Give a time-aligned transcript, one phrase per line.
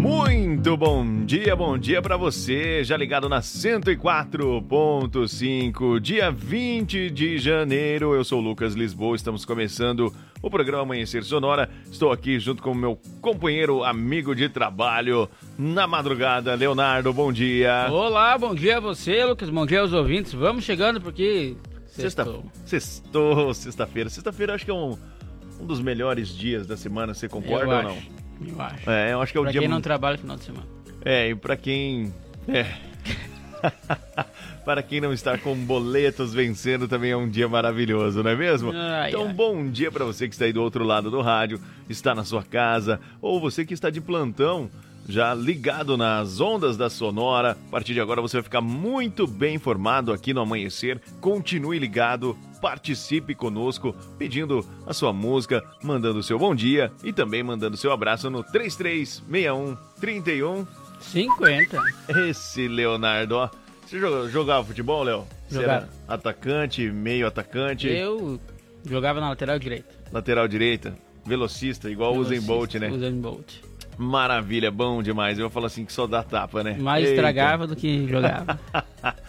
[0.00, 8.14] Muito bom dia, bom dia para você, já ligado na 104.5, dia 20 de janeiro.
[8.14, 10.10] Eu sou o Lucas Lisboa, estamos começando
[10.40, 11.68] o programa Amanhecer Sonora.
[11.92, 15.28] Estou aqui junto com o meu companheiro, amigo de trabalho
[15.58, 17.12] na madrugada, Leonardo.
[17.12, 17.88] Bom dia.
[17.90, 19.50] Olá, bom dia a você, Lucas.
[19.50, 20.32] Bom dia aos ouvintes.
[20.32, 22.42] Vamos chegando porque sextou.
[22.64, 24.08] Sextou, sexta-feira.
[24.08, 24.96] Sexta-feira acho que é um,
[25.60, 28.19] um dos melhores dias da semana, você concorda eu ou acho, não?
[28.46, 28.90] Eu acho.
[28.90, 30.66] É, eu acho que é o pra dia quem não trabalha no final de semana.
[31.04, 32.12] É, e pra quem.
[32.48, 32.66] É.
[34.64, 38.72] para quem não está com boletos vencendo, também é um dia maravilhoso, não é mesmo?
[38.74, 39.32] Ai, então, ai.
[39.32, 42.42] bom dia para você que está aí do outro lado do rádio, está na sua
[42.42, 44.70] casa, ou você que está de plantão,
[45.08, 47.52] já ligado nas ondas da Sonora.
[47.68, 51.00] A partir de agora você vai ficar muito bem informado aqui no Amanhecer.
[51.20, 57.42] Continue ligado, participe conosco, pedindo a sua música, mandando o seu bom dia e também
[57.42, 60.66] mandando seu abraço no 3361 31
[61.00, 61.78] 50.
[62.28, 63.48] esse Leonardo, ó.
[63.86, 63.98] Você
[64.30, 65.26] jogava, futebol, Léo?
[65.48, 65.72] Você Jogava.
[65.72, 68.38] era atacante, meio atacante, Eu
[68.84, 69.88] jogava na lateral direita.
[70.12, 72.88] lateral direita, velocista, igual o Usain Bolt, né?
[72.90, 73.54] Usain Bolt.
[74.00, 75.38] Maravilha, bom demais.
[75.38, 76.74] Eu vou falar assim que só dá tapa, né?
[76.80, 77.16] Mais Eita.
[77.16, 78.58] estragava do que jogava.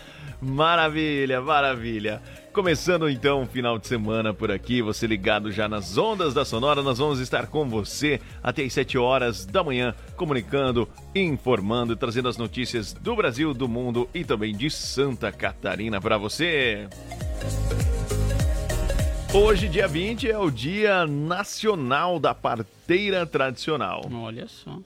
[0.41, 2.19] Maravilha, maravilha.
[2.52, 6.81] Começando então o final de semana por aqui, você ligado já nas ondas da Sonora,
[6.81, 12.27] nós vamos estar com você até as 7 horas da manhã, comunicando, informando e trazendo
[12.27, 16.88] as notícias do Brasil, do mundo e também de Santa Catarina para você.
[19.33, 24.79] Hoje, dia 20, é o Dia Nacional da Parteira Tradicional Olha só.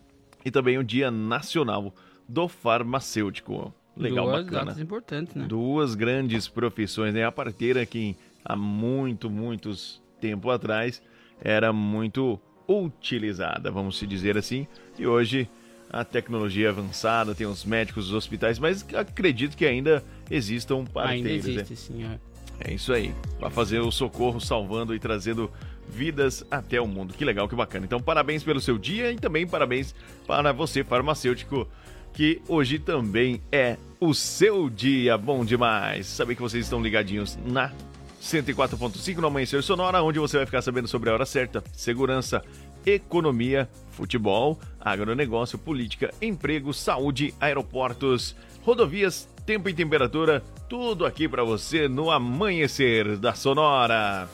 [0.43, 1.93] e também o Dia Nacional
[2.29, 3.73] do Farmacêutico.
[3.97, 4.65] Legal, Duas bacana.
[4.65, 5.45] datas importantes, né?
[5.47, 7.23] Duas grandes profissões, né?
[7.25, 11.01] A parteira que há muito, muitos tempo atrás
[11.41, 14.67] era muito utilizada, vamos se dizer assim.
[14.99, 15.49] E hoje
[15.89, 20.91] a tecnologia é avançada, tem os médicos, os hospitais, mas acredito que ainda existam Ainda
[20.91, 21.45] parteiros.
[21.47, 21.53] né?
[21.61, 22.05] existe, sim.
[22.05, 22.34] ó.
[22.59, 25.51] É isso aí, para fazer o socorro salvando e trazendo
[25.87, 27.13] vidas até o mundo.
[27.13, 27.85] Que legal, que bacana.
[27.85, 29.93] Então, parabéns pelo seu dia e também parabéns
[30.25, 31.67] para você, farmacêutico,
[32.13, 35.17] que hoje também é o seu dia.
[35.17, 36.07] Bom demais.
[36.07, 37.71] Saber que vocês estão ligadinhos na
[38.21, 42.41] 104.5 no Amanhecer Sonora, onde você vai ficar sabendo sobre a hora certa, segurança,
[42.85, 51.87] economia, futebol, agronegócio, política, emprego, saúde, aeroportos, rodovias, tempo e temperatura, tudo aqui para você
[51.87, 54.27] no Amanhecer da Sonora.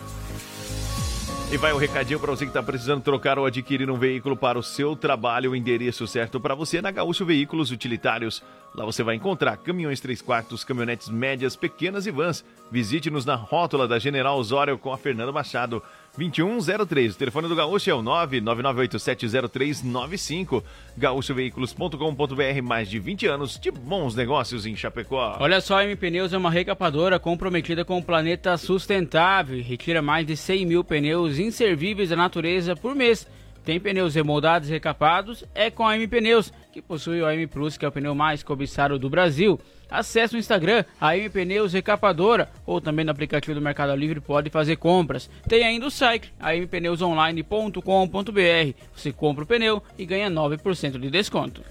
[1.52, 4.58] E vai o recadinho para você que está precisando trocar ou adquirir um veículo para
[4.58, 5.52] o seu trabalho.
[5.52, 8.42] O endereço certo para você é na Gaúcho Veículos Utilitários.
[8.74, 12.46] Lá você vai encontrar caminhões 3 quartos, caminhonetes médias, pequenas e vans.
[12.72, 15.84] Visite-nos na rótula da General Osório com a Fernando Machado.
[16.18, 17.16] 2103.
[17.16, 20.62] O telefone do Gaúcho é o 999870395.
[20.98, 22.62] gaúchoveículos.com.br.
[22.64, 25.38] Mais de 20 anos de bons negócios em Chapecó.
[25.40, 30.28] Olha só, a M Pneus é uma recapadora comprometida com o planeta sustentável retira mais
[30.28, 33.26] de 100 mil pneus inservíveis da natureza por mês.
[33.64, 37.78] Tem pneus remoldados e recapados, é com a M Pneus, que possui o AM Plus,
[37.78, 39.60] que é o pneu mais cobiçado do Brasil.
[39.92, 44.50] Acesse o Instagram, a M Pneus Recapadora, ou também no aplicativo do Mercado Livre pode
[44.50, 45.30] fazer compras.
[45.48, 48.74] Tem ainda o site, ampneusonline.com.br.
[48.96, 51.62] Você compra o pneu e ganha 9% de desconto.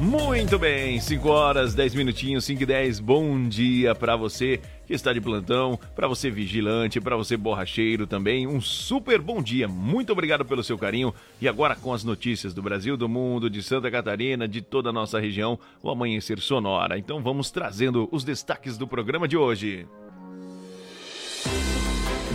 [0.01, 2.99] Muito bem, 5 horas, 10 minutinhos, 5 e 10.
[2.99, 8.47] Bom dia para você que está de plantão, para você vigilante, para você borracheiro também.
[8.47, 9.67] Um super bom dia.
[9.67, 11.13] Muito obrigado pelo seu carinho.
[11.39, 14.93] E agora com as notícias do Brasil, do mundo, de Santa Catarina, de toda a
[14.93, 16.97] nossa região, o amanhecer sonora.
[16.97, 19.85] Então vamos trazendo os destaques do programa de hoje.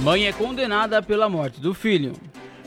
[0.04, 2.12] Mãe é condenada pela morte do filho.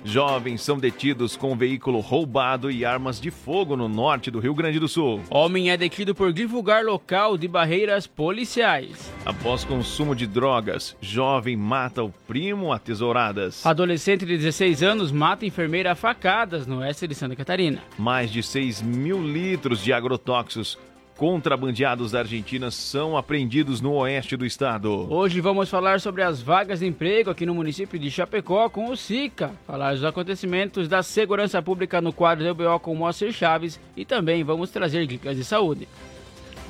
[0.03, 4.79] Jovens são detidos com veículo roubado e armas de fogo no norte do Rio Grande
[4.79, 5.21] do Sul.
[5.29, 9.11] Homem é detido por divulgar local de barreiras policiais.
[9.25, 13.65] Após consumo de drogas, jovem mata o primo a tesouradas.
[13.65, 17.81] Adolescente de 16 anos mata enfermeira a facadas no oeste de Santa Catarina.
[17.97, 20.77] Mais de 6 mil litros de agrotóxicos
[21.19, 25.05] contrabandeados da Argentina são apreendidos no oeste do estado.
[25.13, 28.95] Hoje vamos falar sobre as vagas de emprego aqui no município de Chapecó com o
[28.95, 34.05] SICA, falar dos acontecimentos da segurança pública no quadro do BO com Moacir Chaves e
[34.05, 35.89] também vamos trazer dicas de saúde.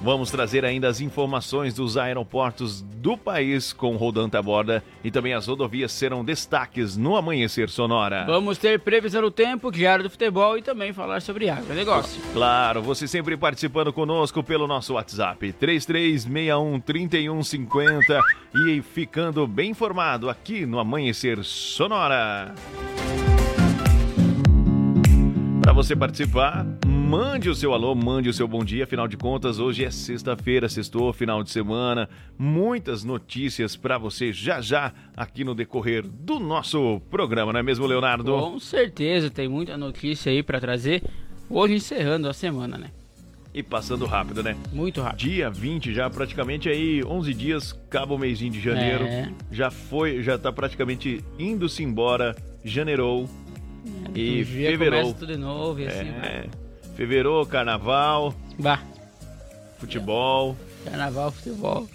[0.02, 5.48] Vamos trazer ainda as informações dos aeroportos do país com Rodanta Borda e também as
[5.48, 8.24] rodovias serão destaques no Amanhecer Sonora.
[8.26, 12.22] Vamos ter previsão do tempo, diário do futebol e também falar sobre agronegócio.
[12.32, 18.22] Claro, você sempre participando conosco pelo nosso WhatsApp 3361 3150
[18.56, 22.56] e ficando bem informado aqui no Amanhecer Sonora.
[25.80, 28.84] Você participar, mande o seu alô, mande o seu bom dia.
[28.84, 32.10] Afinal de contas, hoje é sexta-feira, sextou, final de semana.
[32.38, 37.86] Muitas notícias para você já já aqui no decorrer do nosso programa, não é mesmo,
[37.86, 38.38] Leonardo?
[38.38, 41.02] Com certeza, tem muita notícia aí para trazer.
[41.50, 42.92] Hoje encerrando a semana, né?
[43.54, 44.58] E passando rápido, né?
[44.74, 45.20] Muito rápido.
[45.30, 49.06] Dia 20 já, praticamente aí 11 dias, acaba o mêsinho de janeiro.
[49.06, 49.32] É.
[49.50, 52.36] Já foi, já tá praticamente indo-se embora,
[52.66, 53.30] janeirou.
[54.16, 55.14] E fevereiro.
[55.14, 56.28] tudo de novo e assim vai.
[56.30, 56.50] É,
[56.96, 58.82] fevereiro, carnaval, Bah,
[59.78, 60.56] futebol.
[60.86, 61.88] carnaval, futebol.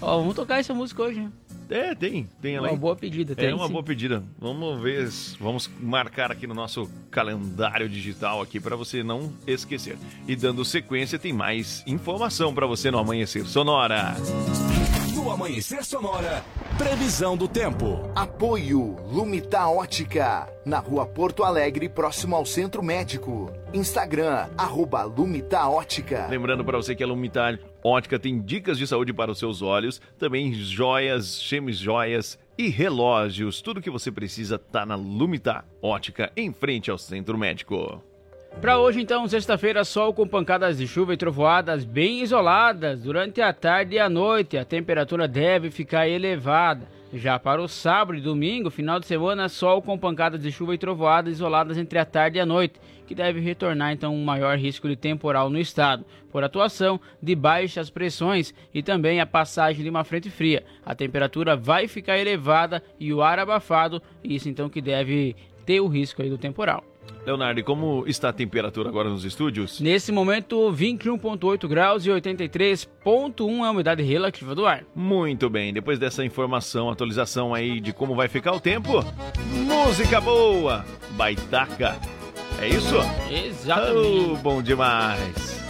[0.00, 1.30] Ó, vamos tocar essa música hoje, né?
[1.70, 2.78] É, tem, tem ela Uma aí.
[2.78, 3.72] boa pedida, tem É uma sim.
[3.72, 4.22] boa pedida.
[4.38, 5.08] Vamos ver,
[5.40, 9.96] vamos marcar aqui no nosso calendário digital aqui para você não esquecer.
[10.28, 14.14] E dando sequência, tem mais informação para você no Amanhecer Sonora.
[15.22, 16.44] No Amanhecer Sonora,
[16.76, 18.10] previsão do tempo.
[18.12, 23.48] Apoio Lumita Ótica, na rua Porto Alegre, próximo ao Centro Médico.
[23.72, 26.26] Instagram, arroba Lumita Ótica.
[26.28, 30.00] Lembrando para você que a Lumitar Ótica tem dicas de saúde para os seus olhos,
[30.18, 33.62] também joias, joias e relógios.
[33.62, 38.02] Tudo que você precisa tá na Lumitar Ótica, em frente ao Centro Médico.
[38.60, 43.52] Pra hoje, então, sexta-feira, sol com pancadas de chuva e trovoadas bem isoladas durante a
[43.52, 44.56] tarde e a noite.
[44.56, 46.86] A temperatura deve ficar elevada.
[47.12, 50.78] Já para o sábado e domingo, final de semana, sol com pancadas de chuva e
[50.78, 54.88] trovoadas isoladas entre a tarde e a noite, que deve retornar então um maior risco
[54.88, 60.04] de temporal no estado, por atuação de baixas pressões e também a passagem de uma
[60.04, 60.64] frente fria.
[60.86, 65.88] A temperatura vai ficar elevada e o ar abafado, isso então que deve ter o
[65.88, 66.91] risco aí do temporal.
[67.24, 69.80] Leonardo, e como está a temperatura agora nos estúdios?
[69.80, 74.84] Nesse momento, 21,8 graus e 83,1 é a umidade relativa do ar.
[74.94, 79.04] Muito bem, depois dessa informação, atualização aí de como vai ficar o tempo,
[79.64, 81.96] música boa, baitaca.
[82.60, 82.96] É isso?
[83.30, 84.30] Exatamente.
[84.32, 85.61] Oh, bom demais.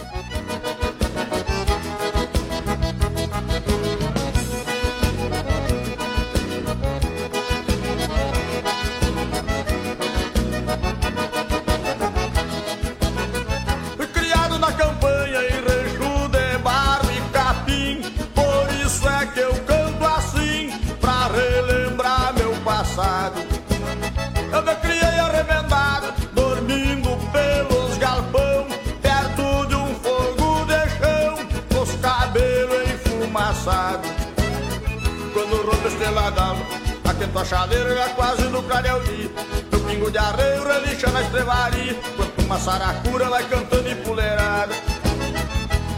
[36.03, 36.65] Estrela d'alva
[37.05, 39.31] Aquento a chaleira quase no clareio dia
[39.71, 44.73] Eu pingo de arreio relincha na estrevaria, enquanto uma saracura vai cantando empoleirada.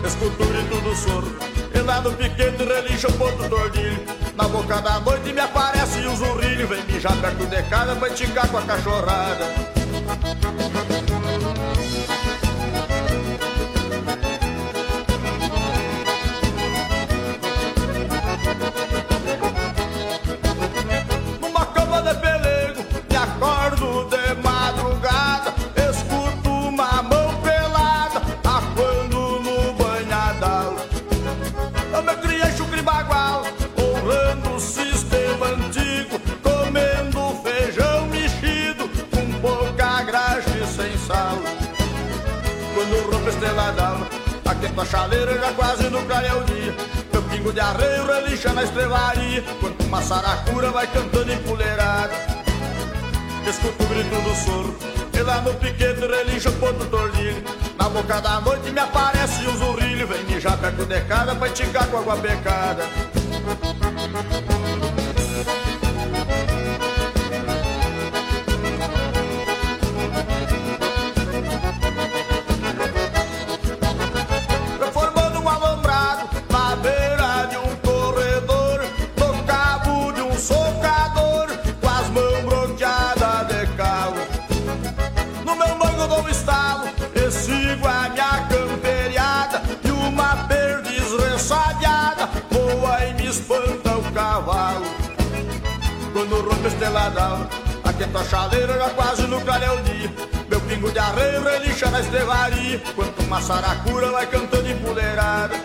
[0.05, 1.35] Escuto o grito do soro,
[1.73, 4.03] e lá no piquete relincha o ponto tordilho.
[4.35, 8.47] Na boca da noite me aparece o zurrilho, vem mijar perto de casa pra esticar
[8.49, 9.45] com a cachorrada.
[44.75, 46.75] Aquento a chaleira já quase no clareio dia
[47.13, 52.13] Meu pingo de arreio relincha na estrevaria Quando uma saracura vai cantando empoleirada
[53.47, 54.75] Escuto o grito do soro.
[55.13, 57.43] E lá no piquete relincha o ponto tordilho.
[57.77, 60.07] Na boca da noite me aparece um zurrilho.
[60.07, 62.83] Vem mijar perto de casa pra esticar com água pecada
[97.05, 97.47] estreladão
[97.83, 100.11] Aquenta a chaleira já quase no clareio dia
[100.49, 105.55] Meu pingo de arreio relincha na estrevaria Quanto uma saracura vai cantando empoleirada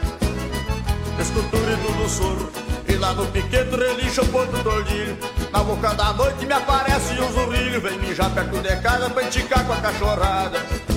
[1.18, 2.52] Escultura e tudo soro
[2.88, 5.16] E lá no piquete relincha o ponto tordilho.
[5.52, 7.80] Na boca da noite me aparece um zurrilho.
[7.80, 10.89] Vem mijar perto de casa pra enticar com a cachorrada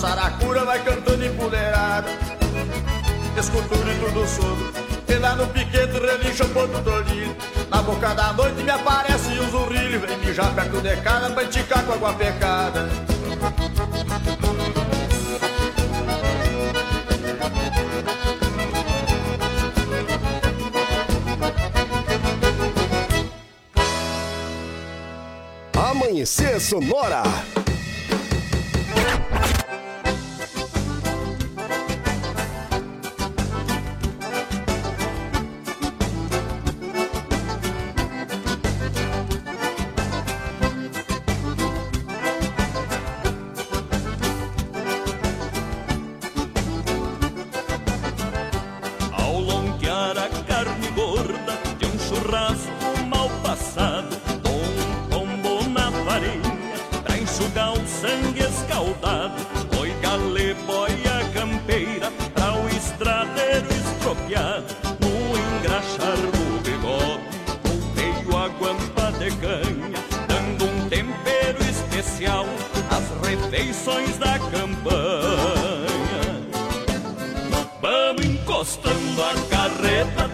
[0.00, 2.08] saracura vai cantando empoleirada
[3.38, 4.72] Escuto o grito do sogro
[5.06, 7.36] E lá no piquete relincha o ponto tordilho
[7.70, 11.84] Na boca da noite me aparece um zurrilho Vem mijar perto de casa pra enticar
[11.84, 12.88] com água pecada.
[25.74, 27.22] Amanhecer Sonora.
[78.22, 80.29] encostando a carreta.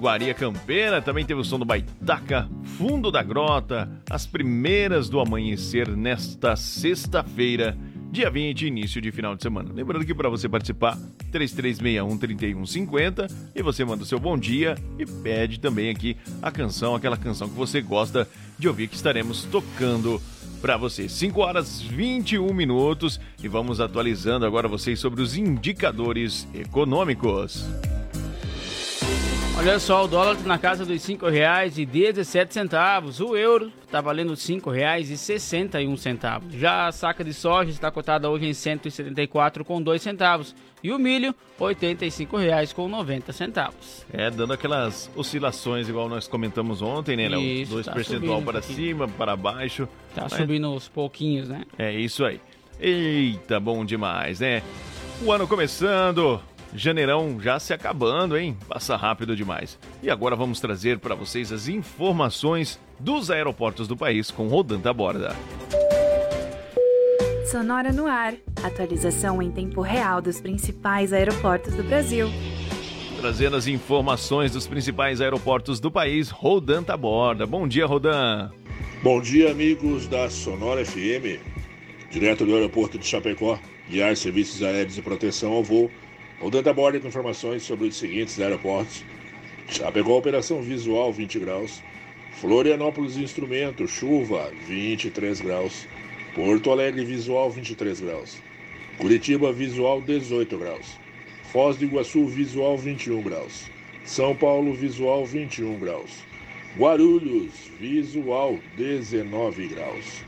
[0.00, 1.02] Iguaria Campeira.
[1.02, 7.76] Também teve o som do Baitaca, Fundo da Grota, as primeiras do amanhecer nesta sexta-feira,
[8.10, 9.70] dia 20, início de final de semana.
[9.74, 10.96] Lembrando que para você participar,
[11.30, 17.18] 3361-3150 e você manda o seu bom dia e pede também aqui a canção, aquela
[17.18, 18.26] canção que você gosta
[18.58, 20.18] de ouvir que estaremos tocando
[20.62, 21.10] para você.
[21.10, 27.68] 5 horas 21 minutos e vamos atualizando agora vocês sobre os indicadores econômicos.
[29.60, 33.20] Olha só, o dólar tá na casa dos R$ 5,17.
[33.20, 36.42] O euro está valendo R$ 5,61.
[36.52, 40.54] Já a saca de soja está cotada hoje em R$ 174,2 centavos.
[40.82, 43.70] E o milho, R$ 85,90.
[44.10, 47.42] É, dando aquelas oscilações, igual nós comentamos ontem, né, Léo?
[47.42, 49.86] Isso, 2 tá percentual para cima, para baixo.
[50.14, 51.64] Tá Mas subindo aos pouquinhos, né?
[51.76, 52.40] É isso aí.
[52.80, 54.62] Eita, bom demais, né?
[55.22, 56.40] O ano começando,
[56.74, 58.56] janeirão já se acabando, hein?
[58.68, 59.78] Passa rápido demais.
[60.02, 65.34] E agora vamos trazer para vocês as informações dos aeroportos do país com Rodanta Borda.
[67.50, 68.34] Sonora no ar.
[68.62, 72.28] Atualização em tempo real dos principais aeroportos do Brasil.
[73.20, 77.46] Trazendo as informações dos principais aeroportos do país, Rodanta Borda.
[77.46, 78.50] Bom dia, Rodan.
[79.02, 81.40] Bom dia, amigos da Sonora FM.
[82.10, 83.58] Direto do aeroporto de Chapecó,
[83.88, 85.90] guiar serviços aéreos e proteção ao voo.
[86.40, 89.04] Rodando a bordo com informações sobre os seguintes aeroportos.
[89.68, 91.82] Chapecó, operação visual 20 graus.
[92.40, 95.86] Florianópolis, instrumento, chuva 23 graus.
[96.34, 98.38] Porto Alegre, visual 23 graus.
[98.96, 100.98] Curitiba, visual 18 graus.
[101.52, 103.70] Foz do Iguaçu, visual 21 graus.
[104.06, 106.24] São Paulo, visual 21 graus.
[106.78, 110.24] Guarulhos, visual 19 graus.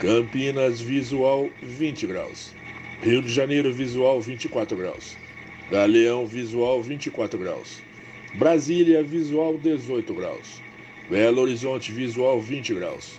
[0.00, 2.52] Campinas, visual 20 graus.
[3.00, 5.21] Rio de Janeiro, visual 24 graus.
[5.72, 7.80] Galeão, visual 24 graus.
[8.34, 10.60] Brasília, visual 18 graus.
[11.08, 13.18] Belo Horizonte, visual 20 graus.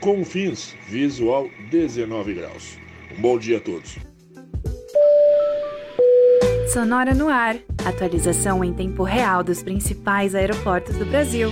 [0.00, 2.78] Confins, visual 19 graus.
[3.14, 3.98] Um bom dia a todos.
[6.72, 7.56] Sonora no ar.
[7.84, 11.50] Atualização em tempo real dos principais aeroportos do Brasil.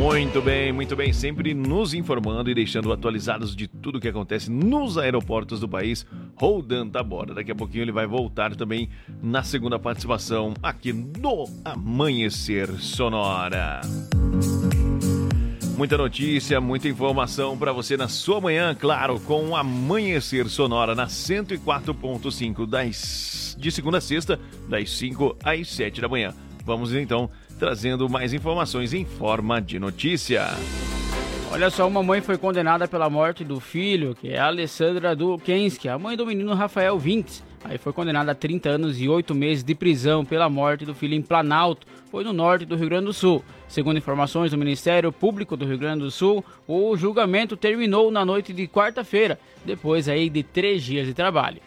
[0.00, 1.12] Muito bem, muito bem.
[1.12, 6.06] Sempre nos informando e deixando atualizados de tudo que acontece nos aeroportos do país.
[6.36, 7.34] Rodando a borda.
[7.34, 8.88] Daqui a pouquinho ele vai voltar também
[9.22, 13.82] na segunda participação aqui no Amanhecer Sonora.
[15.76, 21.08] Muita notícia, muita informação para você na sua manhã, claro, com o Amanhecer Sonora na
[21.08, 26.32] 104.5 das de segunda a sexta, das 5 às 7 da manhã.
[26.70, 27.28] Vamos então
[27.58, 30.46] trazendo mais informações em forma de notícia.
[31.50, 35.88] Olha só, uma mãe foi condenada pela morte do filho, que é a Alessandra Dukensky,
[35.88, 37.42] a mãe do menino Rafael Vintes.
[37.64, 41.14] Aí foi condenada a 30 anos e 8 meses de prisão pela morte do filho
[41.14, 43.44] em Planalto, foi no norte do Rio Grande do Sul.
[43.66, 48.52] Segundo informações do Ministério Público do Rio Grande do Sul, o julgamento terminou na noite
[48.52, 51.60] de quarta-feira, depois aí de três dias de trabalho.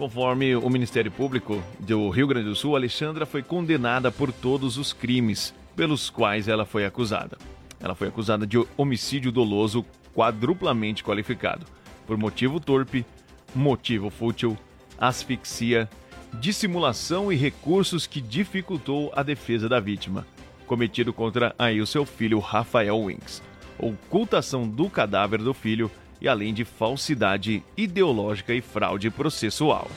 [0.00, 4.94] Conforme o Ministério Público do Rio Grande do Sul, Alexandra foi condenada por todos os
[4.94, 7.36] crimes pelos quais ela foi acusada.
[7.78, 9.84] Ela foi acusada de homicídio doloso
[10.14, 11.66] quadruplamente qualificado,
[12.06, 13.04] por motivo torpe,
[13.54, 14.56] motivo fútil,
[14.98, 15.86] asfixia,
[16.32, 20.26] dissimulação e recursos que dificultou a defesa da vítima,
[20.66, 23.42] cometido contra aí o seu filho Rafael Winks,
[23.78, 29.90] ocultação do cadáver do filho e além de falsidade ideológica e fraude processual.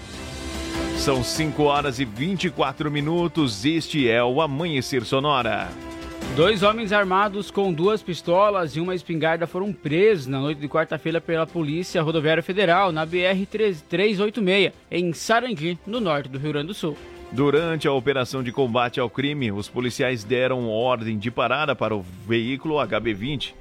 [0.98, 3.66] São 5 horas e 24 minutos.
[3.66, 5.70] Este é o Amanhecer Sonora.
[6.36, 11.22] Dois homens armados com duas pistolas e uma espingarda foram presos na noite de quarta-feira
[11.22, 16.98] pela Polícia Rodoviária Federal na BR-386, em Sarandi, no norte do Rio Grande do Sul.
[17.32, 22.04] Durante a operação de combate ao crime, os policiais deram ordem de parada para o
[22.28, 23.54] veículo HB20,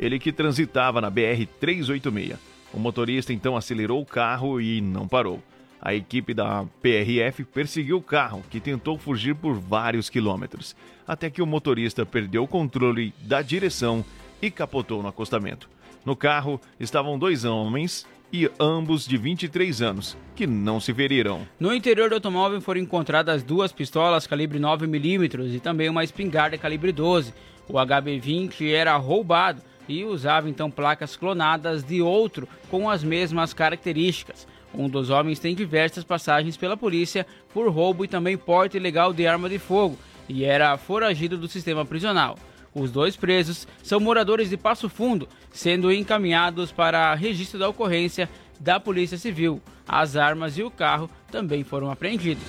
[0.00, 2.36] ele que transitava na BR-386,
[2.72, 5.42] O motorista então acelerou o carro e não parou.
[5.82, 10.74] A equipe da PRF perseguiu o carro, que tentou fugir por vários quilômetros,
[11.06, 14.04] até que o motorista perdeu o controle da direção
[14.40, 15.68] e capotou no acostamento.
[16.04, 21.46] No carro estavam dois homens e ambos de 23 anos, que não se feriram.
[21.58, 26.92] No interior do automóvel foram encontradas duas pistolas calibre 9mm e também uma espingarda calibre
[26.92, 27.34] 12.
[27.68, 34.46] O HB20 era roubado e usava então placas clonadas de outro com as mesmas características.
[34.72, 39.26] Um dos homens tem diversas passagens pela polícia por roubo e também porte ilegal de
[39.26, 39.98] arma de fogo
[40.28, 42.38] e era foragido do sistema prisional.
[42.72, 48.28] Os dois presos são moradores de Passo Fundo, sendo encaminhados para registro da ocorrência
[48.60, 49.60] da Polícia Civil.
[49.88, 52.44] As armas e o carro também foram apreendidos.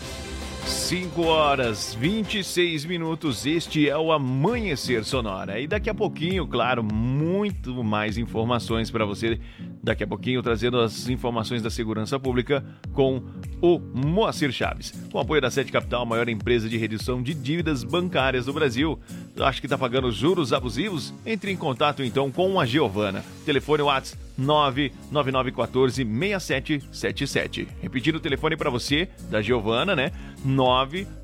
[0.92, 5.58] 5 horas 26 minutos, este é o Amanhecer Sonora.
[5.58, 9.40] E daqui a pouquinho, claro, muito mais informações para você.
[9.82, 13.24] Daqui a pouquinho, trazendo as informações da segurança pública com
[13.62, 14.92] o Moacir Chaves.
[15.10, 19.00] Com apoio da Sete Capital, maior empresa de redução de dívidas bancárias do Brasil.
[19.40, 21.14] Acho que está pagando juros abusivos?
[21.26, 23.24] Entre em contato então com a Giovana.
[23.46, 27.68] Telefone WhatsApp 99914 6777.
[27.82, 30.12] Repetindo o telefone para você, da Giovana, né?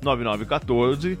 [0.02, 1.18] 99914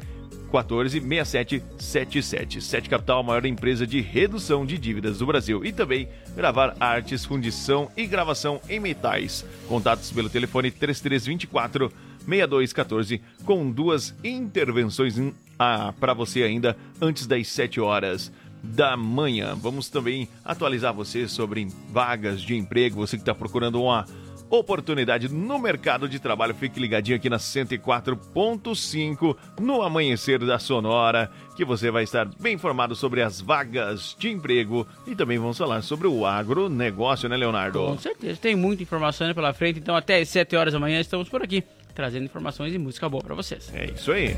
[0.50, 2.60] 14 6777.
[2.62, 5.64] Sete Capital, a maior empresa de redução de dívidas do Brasil.
[5.64, 9.44] E também gravar artes, fundição e gravação em metais.
[9.68, 11.92] Contatos pelo telefone 3324
[12.26, 15.16] 6214 com duas intervenções
[15.58, 19.54] ah, para você ainda antes das 7 horas da manhã.
[19.54, 24.04] Vamos também atualizar você sobre vagas de emprego, você que está procurando uma
[24.50, 26.54] oportunidade no mercado de trabalho.
[26.54, 32.94] Fique ligadinho aqui na 104.5 no amanhecer da Sonora, que você vai estar bem informado
[32.94, 37.78] sobre as vagas de emprego e também vamos falar sobre o agronegócio, né, Leonardo?
[37.78, 41.28] Com certeza, tem muita informação pela frente, então até às 7 horas da manhã estamos
[41.28, 41.62] por aqui,
[41.94, 43.70] trazendo informações e música boa para vocês.
[43.74, 44.36] É isso aí.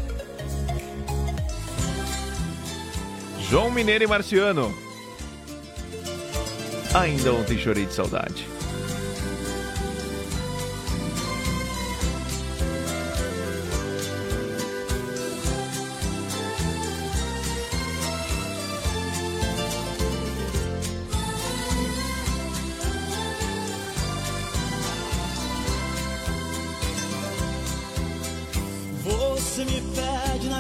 [3.49, 4.73] João Mineiro e Marciano.
[6.95, 8.60] Ainda ontem chorei de saudade.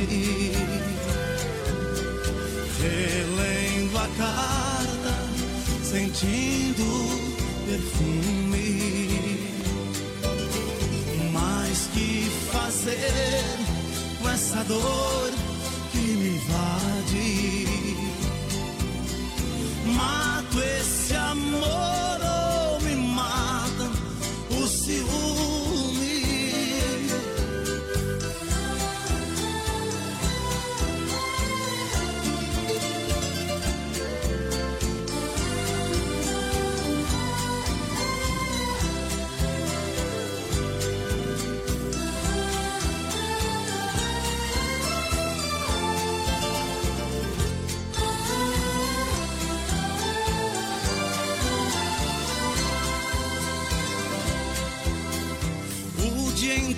[0.00, 0.52] saudade,
[2.80, 5.14] relendo a carta,
[5.82, 6.84] sentindo
[7.66, 8.70] perfume.
[11.32, 13.44] Mas que fazer
[14.20, 15.30] com essa dor
[15.92, 17.66] que me invade?
[19.86, 22.39] Mato esse amor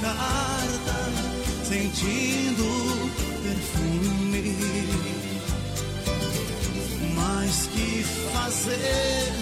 [0.00, 0.98] carta,
[1.64, 2.64] sentindo
[3.42, 4.56] perfume.
[7.14, 9.32] Mas que fazer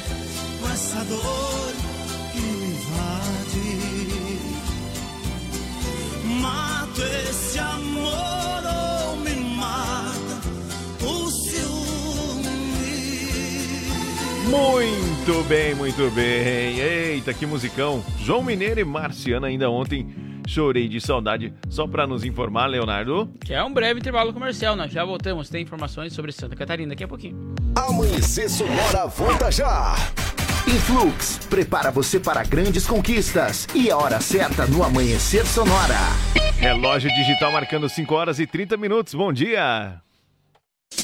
[0.60, 1.72] com essa dor
[2.32, 3.68] que me invade?
[6.40, 8.62] Mato esse amor
[9.10, 10.40] ou me mata
[11.02, 12.48] o ciúme?
[14.50, 15.04] Muito.
[15.24, 16.80] Muito bem, muito bem.
[16.80, 18.04] Eita, que musicão.
[18.20, 20.06] João Mineiro e Marciana ainda ontem
[20.46, 21.52] chorei de saudade.
[21.68, 23.30] Só para nos informar, Leonardo.
[23.44, 25.48] Que é um breve intervalo comercial, nós já voltamos.
[25.48, 27.54] Tem informações sobre Santa Catarina daqui a pouquinho.
[27.76, 29.94] Amanhecer Sonora volta já.
[30.66, 35.98] Influx prepara você para grandes conquistas e a hora certa no Amanhecer Sonora.
[36.58, 39.12] Relógio digital marcando 5 horas e 30 minutos.
[39.12, 40.00] Bom dia.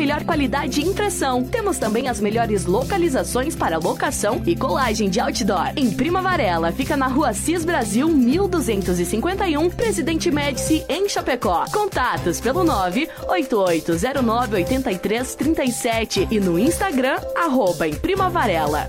[0.00, 1.44] melhor qualidade de impressão.
[1.44, 5.74] Temos também as melhores localizações para locação e colagem de outdoor.
[5.76, 11.66] Em Prima Varela, fica na rua Cis Brasil 1251, Presidente Médici, em Chapecó.
[11.70, 18.88] Contatos pelo 98809 8337 e no Instagram, arroba em Prima Varela.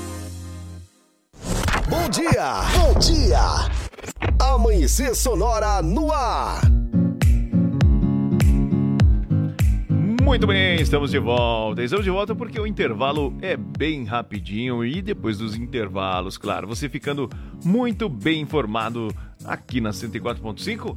[1.91, 3.69] Bom dia, bom dia.
[4.39, 6.61] Amanhecer Sonora no ar.
[10.23, 11.83] Muito bem, estamos de volta.
[11.83, 16.87] Estamos de volta porque o intervalo é bem rapidinho e depois dos intervalos, claro, você
[16.87, 17.29] ficando
[17.61, 20.95] muito bem informado aqui na 104.5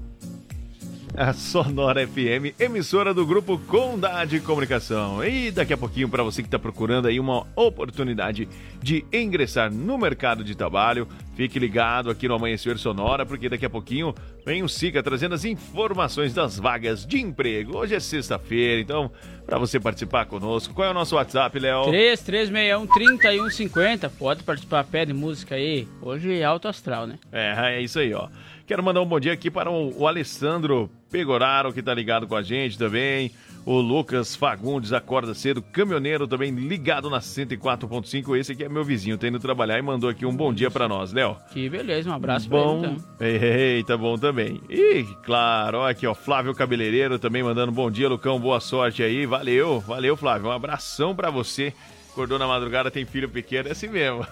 [1.17, 5.25] a Sonora FM, emissora do grupo Condade Comunicação.
[5.25, 8.49] E daqui a pouquinho, para você que está procurando aí uma oportunidade
[8.83, 13.71] de ingressar no mercado de trabalho, fique ligado aqui no Amanhecer Sonora, porque daqui a
[13.71, 14.13] pouquinho
[14.45, 17.79] vem o Siga trazendo as informações das vagas de emprego.
[17.79, 19.09] Hoje é sexta-feira, então,
[19.47, 21.93] para você participar conosco, qual é o nosso WhatsApp, Léo?
[21.93, 24.11] 3361-3150.
[24.19, 25.87] Pode participar, pede música aí.
[26.03, 27.21] Hoje é alto astral, né?
[27.31, 28.29] É, é isso aí, ó.
[28.67, 32.35] Quero mandar um bom dia aqui para o, o Alessandro Pegoraro, que tá ligado com
[32.35, 33.31] a gente também.
[33.67, 38.37] O Lucas Fagundes acorda cedo, caminhoneiro também ligado na 104.5.
[38.39, 40.89] Esse aqui é meu vizinho, tá indo trabalhar e mandou aqui um bom dia pra
[40.89, 41.37] nós, Léo.
[41.51, 42.81] Que beleza, um abraço Bom,
[43.19, 43.49] pra ele então.
[43.49, 44.61] eita, bom também.
[44.69, 49.25] E, claro, ó, aqui, ó, Flávio Cabeleireiro também mandando bom dia, Lucão, boa sorte aí.
[49.27, 50.49] Valeu, valeu, Flávio.
[50.49, 51.73] Um abração pra você.
[52.13, 54.27] Acordou na madrugada, tem filho pequeno, é assim mesmo.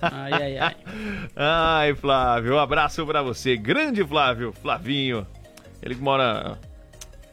[0.00, 0.76] Ai, ai, ai.
[1.36, 3.56] Ai, Flávio, um abraço pra você.
[3.56, 5.26] Grande Flávio, Flavinho.
[5.82, 6.58] Ele mora.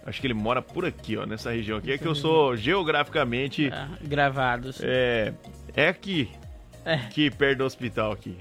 [0.05, 1.91] Acho que ele mora por aqui, ó, nessa região aqui.
[1.91, 3.71] É que eu sou geograficamente.
[4.01, 4.79] gravados.
[4.83, 5.33] É.
[5.75, 6.29] É aqui.
[6.85, 6.93] É.
[6.93, 8.37] Aqui, perto do hospital aqui.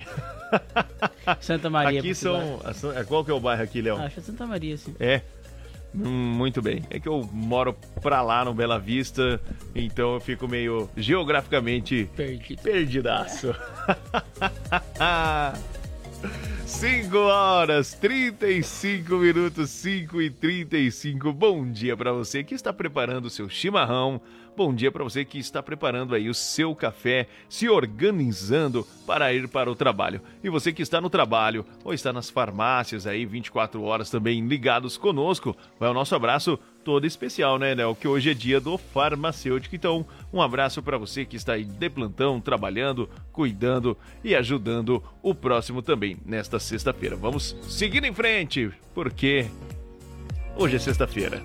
[1.41, 2.01] Santa Maria.
[2.01, 2.61] Aqui são.
[3.09, 3.97] Qual que é o bairro aqui, Léo?
[3.97, 4.95] Acho que é Santa Maria, sim.
[5.01, 5.23] É.
[5.95, 6.83] Hum, Muito bem.
[6.91, 9.41] É que eu moro pra lá no Bela Vista,
[9.75, 12.63] então eu fico meio geograficamente Perdido.
[12.63, 13.55] perdidaço.
[16.67, 21.33] 5 horas 35 minutos, 5 e 35.
[21.33, 24.21] Bom dia para você que está preparando o seu chimarrão.
[24.57, 29.49] Bom dia para você que está preparando aí o seu café, se organizando para ir
[29.49, 30.21] para o trabalho.
[30.43, 34.97] E você que está no trabalho ou está nas farmácias aí 24 horas também ligados
[34.97, 37.95] conosco, vai o nosso abraço todo especial, né, Léo?
[37.95, 39.75] Que hoje é dia do farmacêutico.
[39.75, 45.35] Então, um abraço para você que está aí de plantão, trabalhando, cuidando e ajudando o
[45.35, 47.17] próximo também nesta sexta-feira.
[47.17, 49.47] Vamos seguir em frente, porque
[50.57, 51.43] hoje é sexta-feira.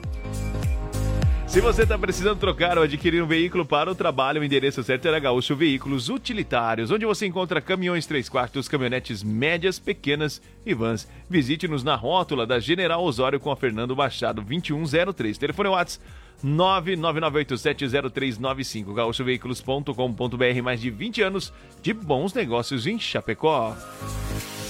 [1.49, 5.07] Se você está precisando trocar ou adquirir um veículo para o trabalho, o endereço certo
[5.07, 11.07] é Gaúcho Veículos Utilitários, onde você encontra caminhões 3 quartos, caminhonetes médias, pequenas e vans.
[11.27, 15.39] Visite-nos na rótula da General Osório com a Fernando Machado, 2103.
[15.39, 16.05] Telefone WhatsApp
[16.45, 18.93] 999870395.
[18.93, 20.61] gaúchoveículos.com.br.
[20.63, 23.75] Mais de 20 anos de bons negócios em Chapecó.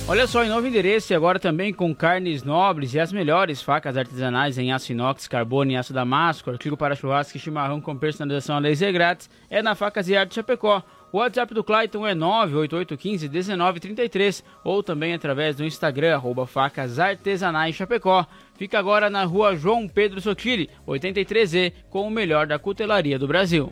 [0.10, 3.96] Olha só, em novo endereço e agora também com carnes nobres e as melhores facas
[3.96, 8.56] artesanais em aço inox, carbono e aço damasco, artigo para churrasco e chimarrão com personalização
[8.56, 10.82] a laser grátis, é na Facas e Arte Chapecó.
[11.12, 18.26] O WhatsApp do Clayton é 988151933 ou também através do Instagram, arroba facas artesanais Chapecó.
[18.58, 23.72] Fica agora na rua João Pedro Sotile, 83E, com o melhor da cutelaria do Brasil.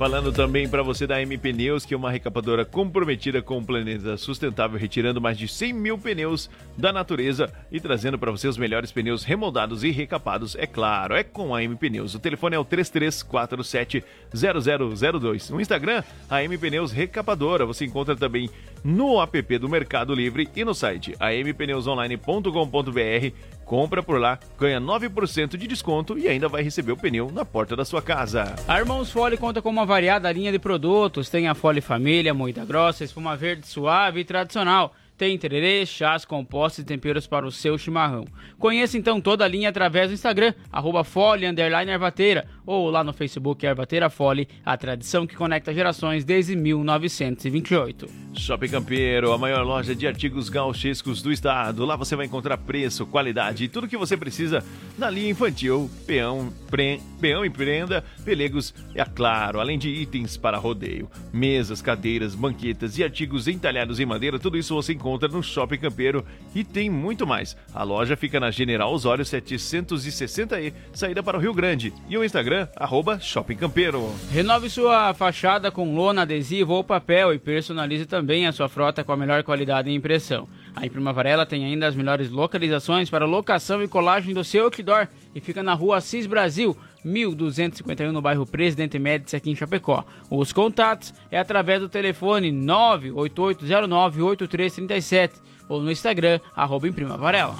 [0.00, 4.16] Falando também para você da M Pneus, que é uma recapadora comprometida com o planeta
[4.16, 8.90] sustentável, retirando mais de 100 mil pneus da natureza e trazendo para você os melhores
[8.90, 10.56] pneus remoldados e recapados.
[10.56, 12.14] É claro, é com a M Pneus.
[12.14, 15.50] O telefone é o 33470002.
[15.50, 17.66] No Instagram, a M Pneus Recapadora.
[17.66, 18.48] Você encontra também
[18.82, 23.34] no app do Mercado Livre e no site ampneusonline.com.br.
[23.70, 27.76] Compra por lá, ganha 9% de desconto e ainda vai receber o pneu na porta
[27.76, 28.56] da sua casa.
[28.66, 31.30] A Irmãos Fole conta com uma variada linha de produtos.
[31.30, 34.92] Tem a Fole Família, moída grossa, espuma verde suave e tradicional.
[35.20, 38.24] Tem tererê, chás, compostos e temperos para o seu chimarrão.
[38.58, 43.66] Conheça então toda a linha através do Instagram, arroba Fole, Ervateira, ou lá no Facebook
[43.66, 48.06] Ervateira Fole, a tradição que conecta gerações desde 1928.
[48.32, 51.84] Shopping Campeiro, a maior loja de artigos gauchescos do estado.
[51.84, 54.64] Lá você vai encontrar preço, qualidade e tudo que você precisa
[54.96, 60.38] na linha infantil, peão, pre, peão e prenda, pelegos e, é claro, além de itens
[60.38, 65.42] para rodeio, mesas, cadeiras, banquetas e artigos entalhados em madeira, tudo isso você encontra no
[65.42, 67.56] Shopping Campeiro e tem muito mais.
[67.74, 71.92] A loja fica na General Osório 760E, saída para o Rio Grande.
[72.08, 74.12] E o Instagram, arroba Shopping Campeiro.
[74.30, 79.12] Renove sua fachada com lona, adesivo ou papel e personalize também a sua frota com
[79.12, 80.48] a melhor qualidade e impressão.
[80.74, 85.08] A Imprima Varela tem ainda as melhores localizações para locação e colagem do seu outdoor
[85.34, 90.04] e fica na rua Assis Brasil, 1251 no bairro Presidente Médici aqui em Chapecó.
[90.28, 95.30] Os contatos é através do telefone 988098337
[95.68, 97.56] ou no Instagram, arroba Imprima Varela.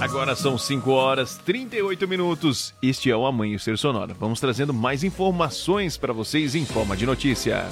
[0.00, 2.74] Agora são 5 horas 38 minutos.
[2.82, 4.14] Este é o Amanhecer Sonora.
[4.18, 7.66] Vamos trazendo mais informações para vocês em forma de notícia.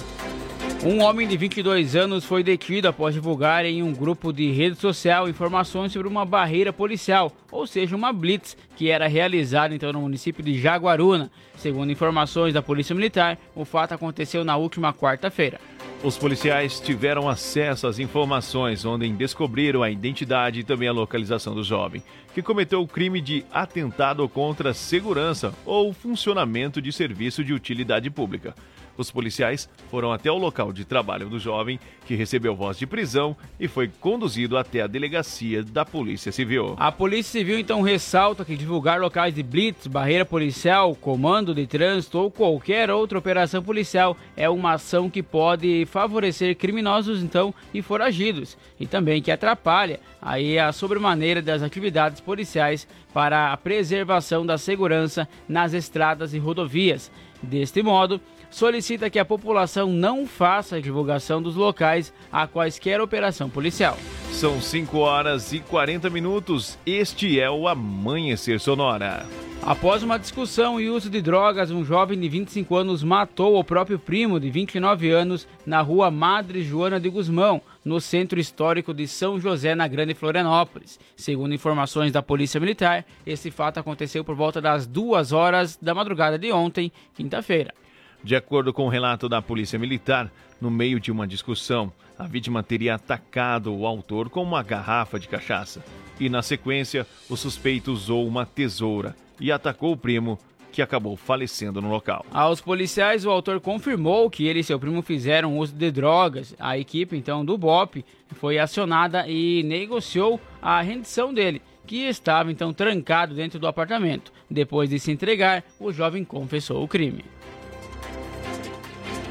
[0.83, 5.29] Um homem de 22 anos foi detido após divulgar em um grupo de rede social
[5.29, 10.43] informações sobre uma barreira policial, ou seja, uma blitz, que era realizada então no município
[10.43, 11.31] de Jaguaruna.
[11.55, 15.61] Segundo informações da Polícia Militar, o fato aconteceu na última quarta-feira.
[16.03, 21.63] Os policiais tiveram acesso às informações, onde descobriram a identidade e também a localização do
[21.63, 22.03] jovem,
[22.35, 28.55] que cometeu o crime de atentado contra segurança ou funcionamento de serviço de utilidade pública.
[29.01, 33.35] Os policiais foram até o local de trabalho do jovem, que recebeu voz de prisão
[33.59, 36.75] e foi conduzido até a delegacia da Polícia Civil.
[36.77, 42.19] A Polícia Civil então ressalta que divulgar locais de blitz, barreira policial, comando de trânsito
[42.19, 48.59] ou qualquer outra operação policial é uma ação que pode favorecer criminosos então e foragidos
[48.79, 55.27] e também que atrapalha aí a sobremaneira das atividades policiais para a preservação da segurança
[55.49, 57.11] nas estradas e rodovias.
[57.43, 58.21] Deste modo,
[58.51, 63.97] solicita que a população não faça divulgação dos locais a quaisquer operação policial.
[64.33, 66.79] São 5 horas e 40 minutos.
[66.87, 69.27] Este é o Amanhecer Sonora.
[69.63, 73.99] Após uma discussão e uso de drogas, um jovem de 25 anos matou o próprio
[73.99, 79.39] primo de 29 anos na rua Madre Joana de Guzmão, no centro histórico de São
[79.39, 80.99] José, na Grande Florianópolis.
[81.15, 86.39] Segundo informações da Polícia Militar, esse fato aconteceu por volta das duas horas da madrugada
[86.39, 87.75] de ontem, quinta-feira.
[88.23, 92.63] De acordo com o relato da Polícia Militar, no meio de uma discussão, a vítima
[92.63, 95.83] teria atacado o autor com uma garrafa de cachaça.
[96.19, 100.39] E na sequência, o suspeito usou uma tesoura e atacou o primo,
[100.71, 102.25] que acabou falecendo no local.
[102.31, 106.55] Aos policiais, o autor confirmou que ele e seu primo fizeram uso de drogas.
[106.61, 108.05] A equipe, então, do BOP
[108.35, 114.31] foi acionada e negociou a rendição dele, que estava, então, trancado dentro do apartamento.
[114.49, 117.25] Depois de se entregar, o jovem confessou o crime.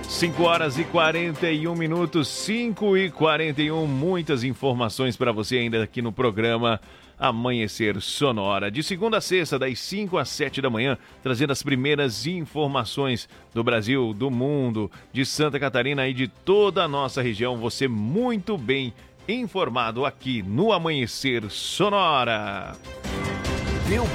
[0.10, 6.12] 5 horas e 41 minutos, 5 e 41, muitas informações para você ainda aqui no
[6.12, 6.82] programa
[7.18, 8.72] Amanhecer Sonora.
[8.72, 13.64] De segunda a sexta, das 5 às 7 da manhã, trazendo as primeiras informações do
[13.64, 17.58] Brasil, do mundo, de Santa Catarina e de toda a nossa região.
[17.58, 18.94] Você muito bem
[19.28, 22.76] informado aqui no Amanhecer Sonora.
[23.90, 24.06] Deu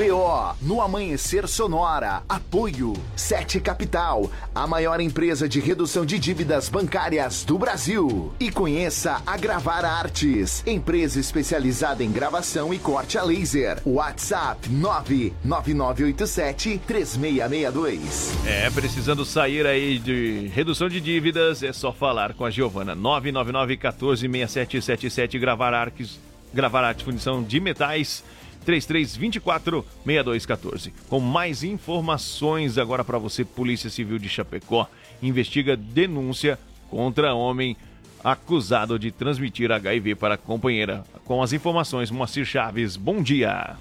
[0.62, 2.22] no Amanhecer Sonora.
[2.28, 8.32] Apoio Sete Capital, a maior empresa de redução de dívidas bancárias do Brasil.
[8.38, 13.82] E conheça a Gravar Artes, empresa especializada em gravação e corte a laser.
[13.84, 18.32] WhatsApp 99987 3662.
[18.46, 22.94] É, precisando sair aí de redução de dívidas, é só falar com a Giovana.
[22.94, 26.20] 999 14 6777 Gravar Artes,
[26.52, 28.22] Gravar Arte Fundição de Metais.
[28.64, 30.92] 3324 6214.
[31.08, 34.88] Com mais informações agora para você, Polícia Civil de Chapecó
[35.22, 36.58] investiga denúncia
[36.90, 37.76] contra homem
[38.22, 41.04] acusado de transmitir HIV para a companheira.
[41.24, 43.76] Com as informações, Moacir Chaves, bom dia.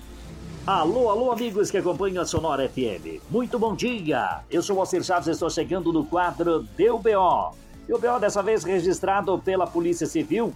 [0.65, 3.21] Alô, alô, amigos que acompanham a Sonora FM.
[3.29, 4.41] Muito bom dia.
[4.49, 7.55] Eu sou Moacir Chaves, estou chegando no quadro Deu BO.
[7.87, 10.53] E o BO dessa vez registrado pela Polícia Civil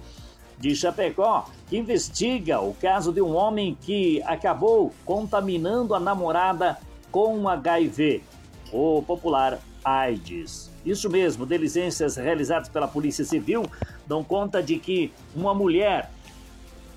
[0.57, 6.77] de Chapecó, que investiga o caso de um homem que acabou contaminando a namorada
[7.11, 8.23] com HIV,
[8.71, 10.71] o popular AIDS.
[10.85, 13.63] Isso mesmo, diligências realizadas pela Polícia Civil
[14.05, 16.09] dão conta de que uma mulher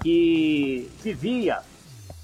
[0.03, 1.61] que vivia,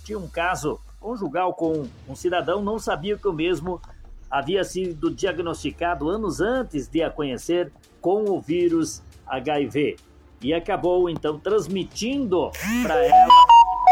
[0.04, 3.80] tinha um caso conjugal com um cidadão, não sabia que o mesmo
[4.30, 7.70] havia sido diagnosticado anos antes de a conhecer
[8.00, 9.96] com o vírus HIV
[10.42, 12.50] e acabou então transmitindo
[12.82, 13.46] para ela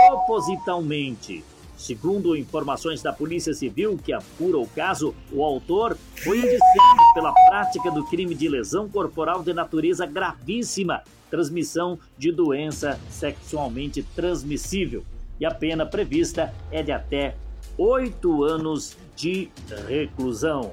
[0.09, 1.45] propositalmente.
[1.77, 7.91] Segundo informações da Polícia Civil que apura o caso, o autor foi indiciado pela prática
[7.91, 15.05] do crime de lesão corporal de natureza gravíssima, transmissão de doença sexualmente transmissível.
[15.41, 17.35] E a pena prevista é de até
[17.77, 19.51] oito anos de
[19.89, 20.73] reclusão.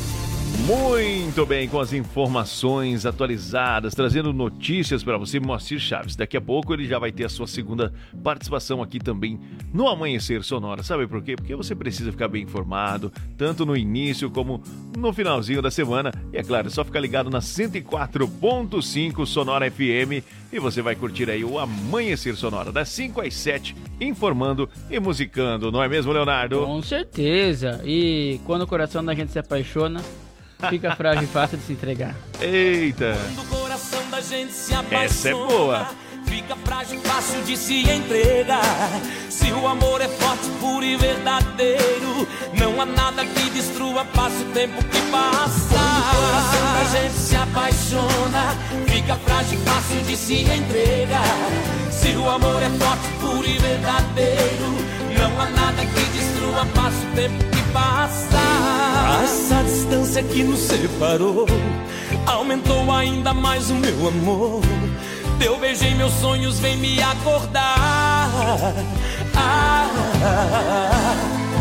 [0.65, 6.15] Muito bem, com as informações atualizadas, trazendo notícias para você, Moacir Chaves.
[6.15, 7.91] Daqui a pouco ele já vai ter a sua segunda
[8.23, 9.39] participação aqui também
[9.73, 10.83] no Amanhecer Sonora.
[10.83, 11.35] Sabe por quê?
[11.35, 14.61] Porque você precisa ficar bem informado, tanto no início como
[14.95, 16.11] no finalzinho da semana.
[16.31, 21.29] E é claro, é só ficar ligado na 104.5 Sonora FM e você vai curtir
[21.31, 26.65] aí o Amanhecer Sonora, das 5 às 7, informando e musicando, não é mesmo, Leonardo?
[26.65, 27.81] Com certeza.
[27.83, 30.01] E quando o coração da gente se apaixona,
[30.69, 32.15] fica frágil e fácil de se entregar.
[32.39, 33.17] Eita!
[33.35, 35.87] Quando o coração da gente se apaixona, Essa é boa.
[36.25, 38.61] Fica frágil e fácil de se entregar.
[39.29, 44.45] Se o amor é forte, puro e verdadeiro, não há nada que destrua, passa o
[44.53, 45.75] tempo que passa.
[45.75, 48.55] Quando o coração da gente se apaixona,
[48.87, 51.37] fica frágil e fácil de se entregar.
[51.91, 54.75] Se o amor é forte, puro e verdadeiro,
[55.21, 58.41] não há nada que destrua, passa o tempo que passa.
[59.23, 61.45] Essa distância que nos separou
[62.25, 64.61] aumentou ainda mais o meu amor.
[65.39, 68.29] Teu beijo em meus sonhos vem me acordar.
[69.35, 69.87] Ah,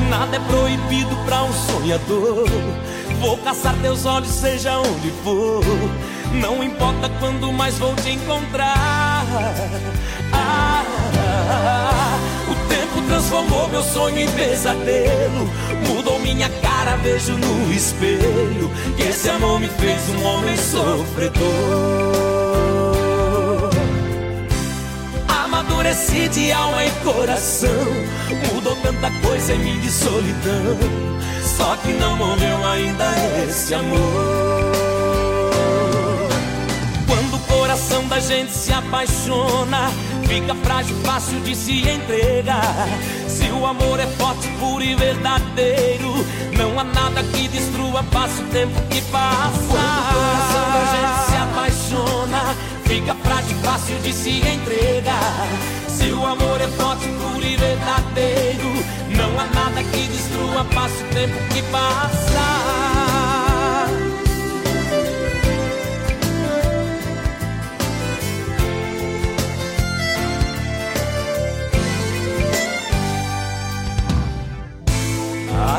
[0.09, 2.49] nada é proibido pra um sonhador.
[3.21, 5.63] Vou caçar teus olhos, seja onde for.
[6.33, 9.27] Não importa quando mais vou te encontrar.
[10.33, 12.10] Ah,
[13.21, 15.49] transformou meu sonho em pesadelo.
[15.87, 18.71] Mudou minha cara, vejo no espelho.
[18.97, 21.41] Que esse amor me fez um homem sofredor.
[25.29, 27.87] Amadureci de alma e coração.
[28.53, 30.79] Mudou tanta coisa em mim de solidão.
[31.43, 33.05] Só que não morreu ainda
[33.47, 34.70] esse amor.
[37.71, 39.93] Coração da gente se apaixona,
[40.27, 42.89] fica frágil, fácil de se entregar.
[43.29, 46.13] Se o amor é forte, puro e verdadeiro,
[46.59, 49.53] não há nada que destrua, passa o tempo que passa.
[49.69, 52.57] Quando o coração da gente se apaixona,
[52.87, 55.49] fica frágil, fácil de se entregar.
[55.87, 58.85] Se o amor é forte, puro e verdadeiro,
[59.17, 62.60] não há nada que destrua, passa o tempo que passa.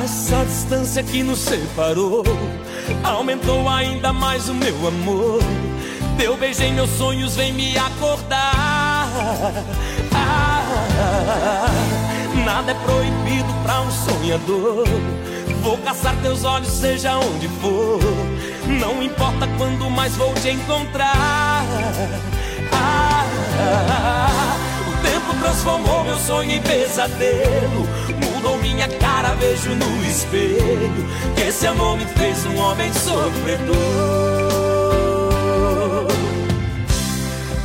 [0.04, 2.24] Essa distância que nos separou
[3.04, 5.40] aumentou ainda mais o meu amor.
[6.18, 9.08] Teu beijo em meus sonhos vem me acordar.
[10.14, 11.68] Ah,
[12.46, 14.88] nada é proibido pra um sonhador.
[15.62, 18.00] Vou caçar teus olhos, seja onde for.
[18.80, 21.64] Não importa quando mais vou te encontrar.
[22.72, 23.26] Ah,
[24.88, 27.88] o tempo transformou meu sonho em pesadelo.
[28.42, 31.08] Mudou minha cara, vejo no espelho.
[31.36, 33.78] Que esse amor me fez um homem sofredor.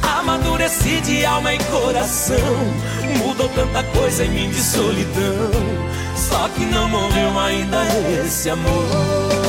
[0.03, 2.37] Amadureci de alma e coração.
[3.25, 5.51] Mudou tanta coisa em mim de solidão.
[6.15, 7.79] Só que não morreu ainda
[8.23, 9.46] esse amor.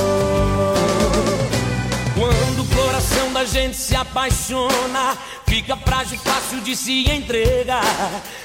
[2.18, 5.16] Quando o coração da gente se apaixona,
[5.46, 7.84] fica frágil, fácil de se entregar.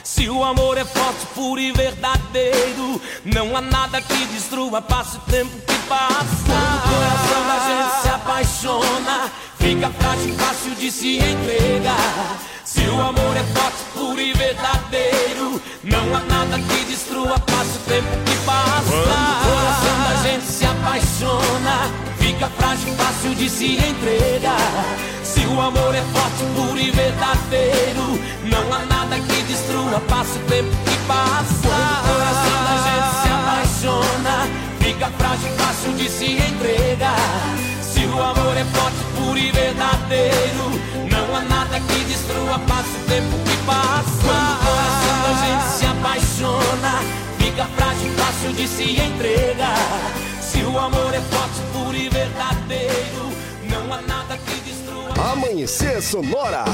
[0.05, 5.20] Se o amor é forte, puro e verdadeiro, não há nada que destrua, passa o
[5.23, 6.12] tempo que passa.
[6.45, 12.39] Quando o coração da gente se apaixona, fica frágil, fácil de se entregar.
[12.66, 17.89] Se o amor é forte, puro e verdadeiro, não há nada que destrua, passa o
[17.89, 18.91] tempo que passa.
[18.91, 24.97] Quando o coração da gente se apaixona, fica frágil, fácil de se entregar.
[25.25, 30.43] Se o amor é forte, puro e verdadeiro, não há nada que destrua, passa o
[30.45, 31.68] tempo que passa.
[31.68, 34.35] Quando o coração da gente se apaixona,
[34.79, 37.57] fica frágil, fácil de se entregar.
[37.83, 40.66] Se o amor é forte, puro e verdadeiro,
[41.11, 44.23] não há nada que destrua, passa o tempo que passa.
[44.23, 46.93] Quando o coração da gente se apaixona,
[47.39, 50.22] fica frágil, fácil de se entregar.
[50.62, 53.32] Se o amor é forte, puro e verdadeiro,
[53.68, 55.32] não há nada que destrua.
[55.32, 56.64] Amanhecer Sonora.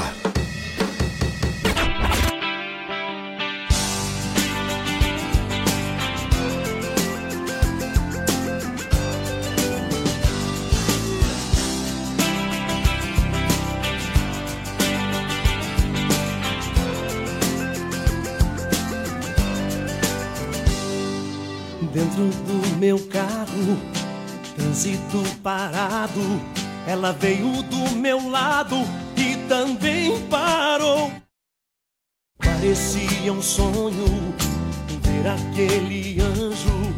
[21.99, 23.77] Dentro do meu carro,
[24.55, 26.21] trânsito parado.
[26.87, 28.77] Ela veio do meu lado
[29.17, 31.11] e também parou.
[32.37, 34.33] Parecia um sonho
[35.03, 36.95] ver aquele anjo,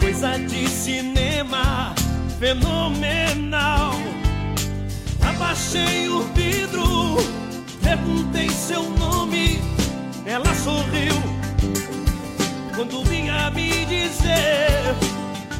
[0.00, 1.94] coisa de cinema
[2.40, 3.92] fenomenal.
[5.28, 7.18] Abaixei o vidro,
[7.80, 9.60] perguntei seu nome,
[10.26, 11.34] ela sorriu
[12.74, 14.94] quando vinha me dizer.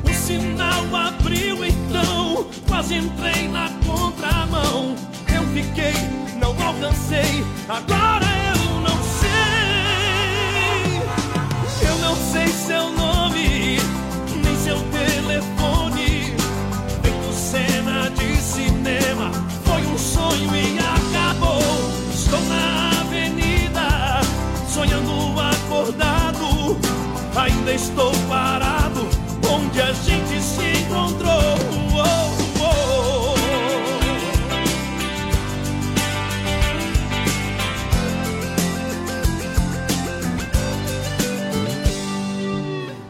[0.04, 4.96] O sinal abriu então, quase entrei na contramão.
[5.32, 5.94] Eu fiquei,
[6.38, 9.40] não alcancei, agora eu não sei.
[11.88, 13.78] Eu não sei seu nome,
[14.44, 16.34] nem seu telefone.
[17.02, 19.30] Feito cena de cinema,
[19.64, 21.73] foi um sonho e acabou.
[27.64, 29.08] ainda estou parado
[29.50, 31.30] onde a gente se encontrou.
[31.94, 32.04] Oh,
[32.60, 33.34] oh.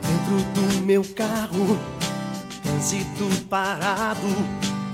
[0.03, 1.79] Dentro do meu carro,
[2.63, 4.29] trânsito parado,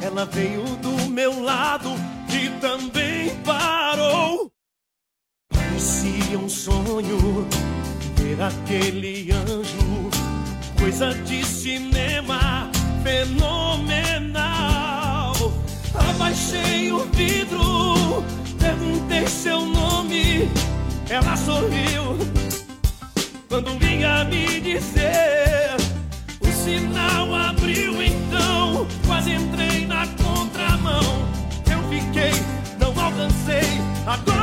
[0.00, 1.90] ela veio do meu lado
[2.30, 4.50] e também parou.
[5.52, 7.46] Parecia um sonho
[8.38, 10.10] aquele anjo,
[10.78, 12.70] coisa de cinema
[13.02, 14.42] fenomenal.
[15.94, 18.22] Abaixei o vidro,
[18.58, 20.48] perguntei seu nome,
[21.08, 22.18] ela sorriu
[23.48, 25.76] quando vinha me dizer.
[26.40, 31.24] O sinal abriu então, quase entrei na contramão.
[31.70, 32.32] Eu fiquei,
[32.78, 34.39] não alcancei, agora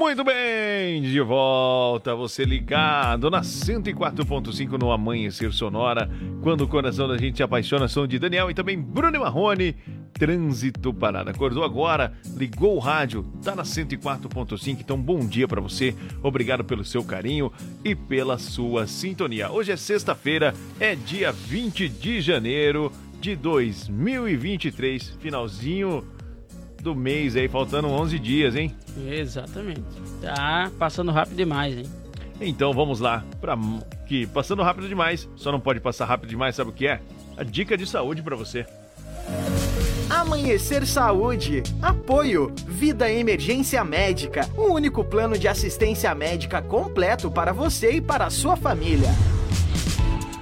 [0.00, 7.18] Muito bem, de volta, você ligado na 104.5 no Amanhecer Sonora, quando o coração da
[7.18, 9.76] gente se apaixona, som de Daniel e também Bruno Marrone,
[10.14, 11.32] Trânsito Parada.
[11.32, 16.82] Acordou agora, ligou o rádio, tá na 104.5, então bom dia pra você, obrigado pelo
[16.82, 17.52] seu carinho
[17.84, 19.52] e pela sua sintonia.
[19.52, 22.90] Hoje é sexta-feira, é dia 20 de janeiro
[23.20, 26.02] de 2023, finalzinho
[26.82, 28.74] do mês aí, faltando 11 dias, hein?
[29.08, 29.82] Exatamente.
[30.20, 31.86] Tá passando rápido demais, hein?
[32.40, 33.56] Então vamos lá, para
[34.06, 37.00] que passando rápido demais, só não pode passar rápido demais, sabe o que é?
[37.36, 38.66] A dica de saúde para você.
[40.08, 41.62] Amanhecer Saúde.
[41.80, 42.52] Apoio.
[42.66, 44.48] Vida Emergência Médica.
[44.56, 49.08] O único plano de assistência médica completo para você e para a sua família.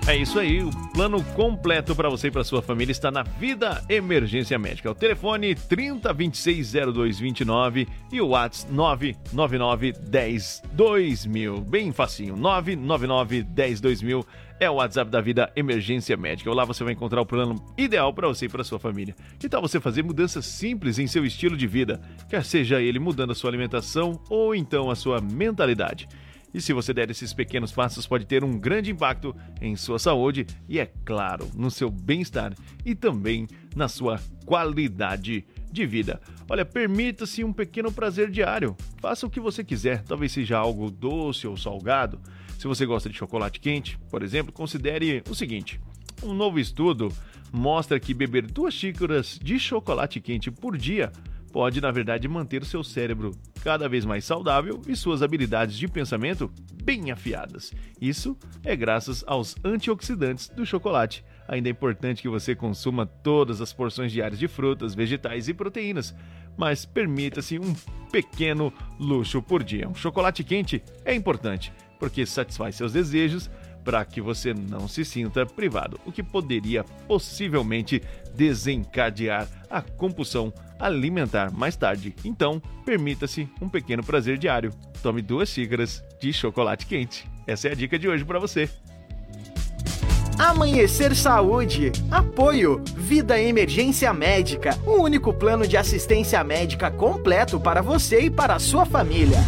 [0.09, 3.85] É isso aí, o plano completo para você e para sua família está na Vida
[3.91, 4.91] Emergência Médica.
[4.91, 11.61] O telefone 30260229 e o WhatsApp 999102000.
[11.61, 14.25] Bem facinho, 999102000
[14.59, 16.55] é o WhatsApp da Vida Emergência Médica.
[16.55, 19.15] Lá você vai encontrar o plano ideal para você e para sua família.
[19.39, 22.01] Que tal você fazer mudanças simples em seu estilo de vida,
[22.31, 26.09] quer seja ele mudando a sua alimentação ou então a sua mentalidade?
[26.53, 30.47] E se você der esses pequenos passos, pode ter um grande impacto em sua saúde
[30.69, 33.47] e, é claro, no seu bem-estar e também
[33.77, 36.21] na sua qualidade de vida.
[36.49, 38.77] Olha, permita-se um pequeno prazer diário.
[38.99, 42.19] Faça o que você quiser, talvez seja algo doce ou salgado.
[42.59, 45.79] Se você gosta de chocolate quente, por exemplo, considere o seguinte:
[46.23, 47.13] um novo estudo
[47.53, 51.13] mostra que beber duas xícaras de chocolate quente por dia
[51.53, 53.33] pode, na verdade, manter seu cérebro
[53.63, 56.51] cada vez mais saudável e suas habilidades de pensamento
[56.83, 57.73] bem afiadas.
[58.01, 61.25] Isso é graças aos antioxidantes do chocolate.
[61.47, 66.15] Ainda é importante que você consuma todas as porções diárias de frutas, vegetais e proteínas,
[66.57, 67.75] mas permita-se um
[68.11, 69.89] pequeno luxo por dia.
[69.89, 73.51] Um chocolate quente é importante porque satisfaz seus desejos
[73.85, 78.03] para que você não se sinta privado, o que poderia possivelmente
[78.35, 82.15] desencadear a compulsão alimentar mais tarde.
[82.25, 84.73] Então, permita-se um pequeno prazer diário.
[85.03, 87.29] Tome duas xícaras de chocolate quente.
[87.47, 88.69] Essa é a dica de hoje para você.
[90.39, 91.91] Amanhecer Saúde.
[92.11, 92.81] Apoio.
[92.97, 94.79] Vida Emergência Médica.
[94.87, 99.39] O único plano de assistência médica completo para você e para a sua família.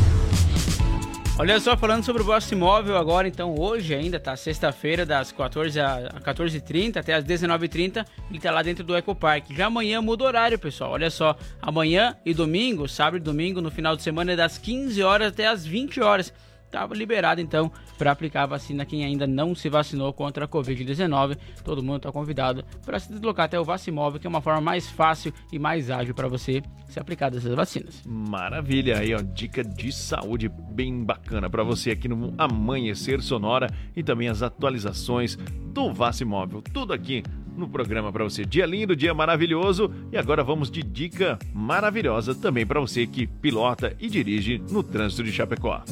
[1.41, 4.37] Olha só, falando sobre o Boss Imóvel agora, então hoje ainda, tá?
[4.37, 9.47] Sexta-feira, das 14 a 14h30 até as 19h30, ele tá lá dentro do Ecopark.
[9.51, 10.91] Já amanhã muda o horário, pessoal.
[10.91, 15.03] Olha só, amanhã e domingo, sábado e domingo, no final de semana, é das 15
[15.03, 16.31] horas até as 20 horas.
[16.71, 21.37] Tava liberado então para aplicar a vacina quem ainda não se vacinou contra a Covid-19.
[21.65, 24.89] Todo mundo está convidado para se deslocar até o Vacimóvel, que é uma forma mais
[24.89, 28.03] fácil e mais ágil para você se aplicar dessas vacinas.
[28.07, 34.03] Maravilha, aí ó, dica de saúde bem bacana para você aqui no Amanhecer Sonora e
[34.03, 36.63] também as atualizações do Vacimóvel.
[36.63, 37.23] Tudo aqui
[37.57, 38.45] no programa para você.
[38.45, 43.95] Dia lindo, dia maravilhoso e agora vamos de dica maravilhosa também para você que pilota
[44.01, 45.83] e dirige no trânsito de Chapecó.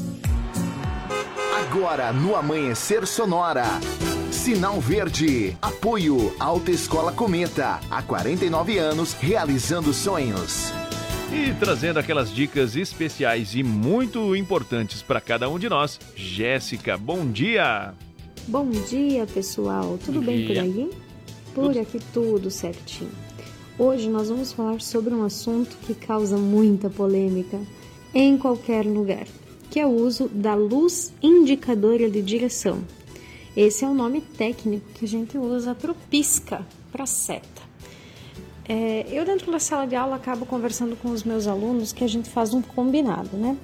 [1.71, 3.67] Agora no Amanhecer Sonora.
[4.33, 5.55] Sinal Verde.
[5.61, 7.79] Apoio Alta Escola Cometa.
[7.91, 10.73] Há 49 anos realizando sonhos.
[11.31, 17.31] E trazendo aquelas dicas especiais e muito importantes para cada um de nós, Jéssica, bom
[17.31, 17.93] dia!
[18.47, 19.99] Bom dia, pessoal.
[20.03, 20.91] Tudo Bom bem por aí?
[21.55, 23.11] Por aqui tudo certinho.
[23.79, 27.61] Hoje nós vamos falar sobre um assunto que causa muita polêmica
[28.15, 29.27] em qualquer lugar,
[29.71, 32.83] que é o uso da luz indicadora de direção.
[33.57, 37.69] Esse é o nome técnico que a gente usa para o pisca, para seta.
[38.69, 42.07] É, eu dentro da sala de aula acabo conversando com os meus alunos que a
[42.07, 43.57] gente faz um combinado, né?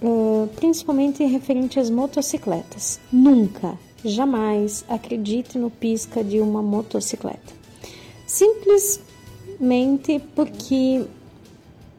[0.00, 2.98] É, principalmente referente às motocicletas.
[3.12, 7.52] Nunca, jamais acredite no pisca de uma motocicleta.
[8.26, 11.04] Simplesmente porque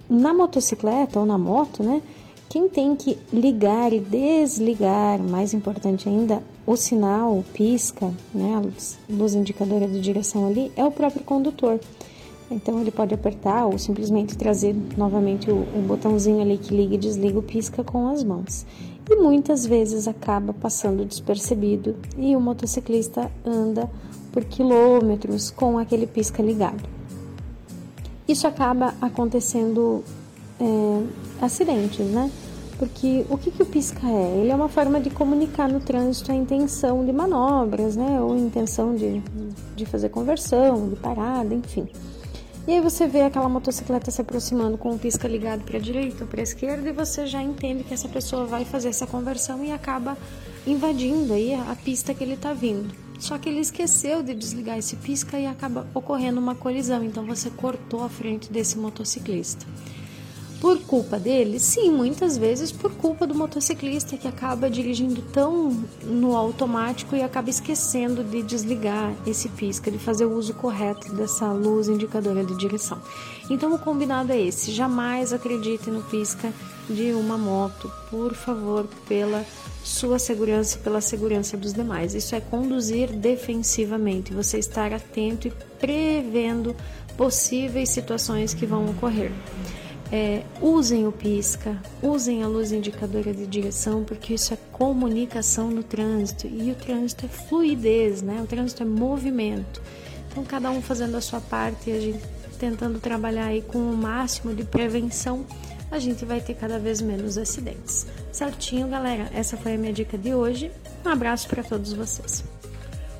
[0.09, 2.01] na motocicleta ou na moto, né?
[2.53, 8.53] Quem tem que ligar e desligar, mais importante ainda, o sinal, o pisca, né?
[8.53, 11.79] A luz, luz indicadora de direção ali, é o próprio condutor.
[12.51, 16.97] Então ele pode apertar ou simplesmente trazer novamente o, o botãozinho ali que liga e
[16.99, 18.67] desliga o pisca com as mãos.
[19.09, 23.89] E muitas vezes acaba passando despercebido e o motociclista anda
[24.31, 26.87] por quilômetros com aquele pisca ligado.
[28.27, 30.03] Isso acaba acontecendo
[30.59, 32.31] é, acidentes, né?
[32.77, 34.39] Porque o que, que o pisca é?
[34.39, 38.19] Ele é uma forma de comunicar no trânsito a intenção de manobras, né?
[38.19, 39.21] Ou intenção de,
[39.75, 41.87] de fazer conversão, de parada, enfim.
[42.65, 46.23] E aí você vê aquela motocicleta se aproximando com o pisca ligado para a direita
[46.23, 49.63] ou para a esquerda e você já entende que essa pessoa vai fazer essa conversão
[49.65, 50.17] e acaba
[50.65, 52.95] invadindo aí a pista que ele está vindo.
[53.19, 57.49] Só que ele esqueceu de desligar esse pisca e acaba ocorrendo uma colisão, então você
[57.49, 59.65] cortou a frente desse motociclista.
[60.63, 61.59] Por culpa dele?
[61.59, 67.49] Sim, muitas vezes por culpa do motociclista que acaba dirigindo tão no automático e acaba
[67.49, 72.97] esquecendo de desligar esse pisca, de fazer o uso correto dessa luz indicadora de direção.
[73.49, 76.53] Então o combinado é esse: jamais acredite no pisca
[76.89, 79.45] de uma moto, por favor, pela
[79.83, 82.15] sua segurança e pela segurança dos demais.
[82.15, 86.73] Isso é conduzir defensivamente, você estar atento e prevendo
[87.17, 89.33] possíveis situações que vão ocorrer.
[90.15, 95.81] É, usem o pisca, usem a luz indicadora de direção, porque isso é comunicação no
[95.81, 98.39] trânsito e o trânsito é fluidez, né?
[98.39, 99.81] O trânsito é movimento.
[100.29, 102.23] Então, cada um fazendo a sua parte e a gente
[102.59, 105.47] tentando trabalhar aí com o máximo de prevenção,
[105.89, 108.05] a gente vai ter cada vez menos acidentes.
[108.31, 109.31] Certinho, galera?
[109.33, 110.71] Essa foi a minha dica de hoje.
[111.03, 112.43] Um abraço para todos vocês.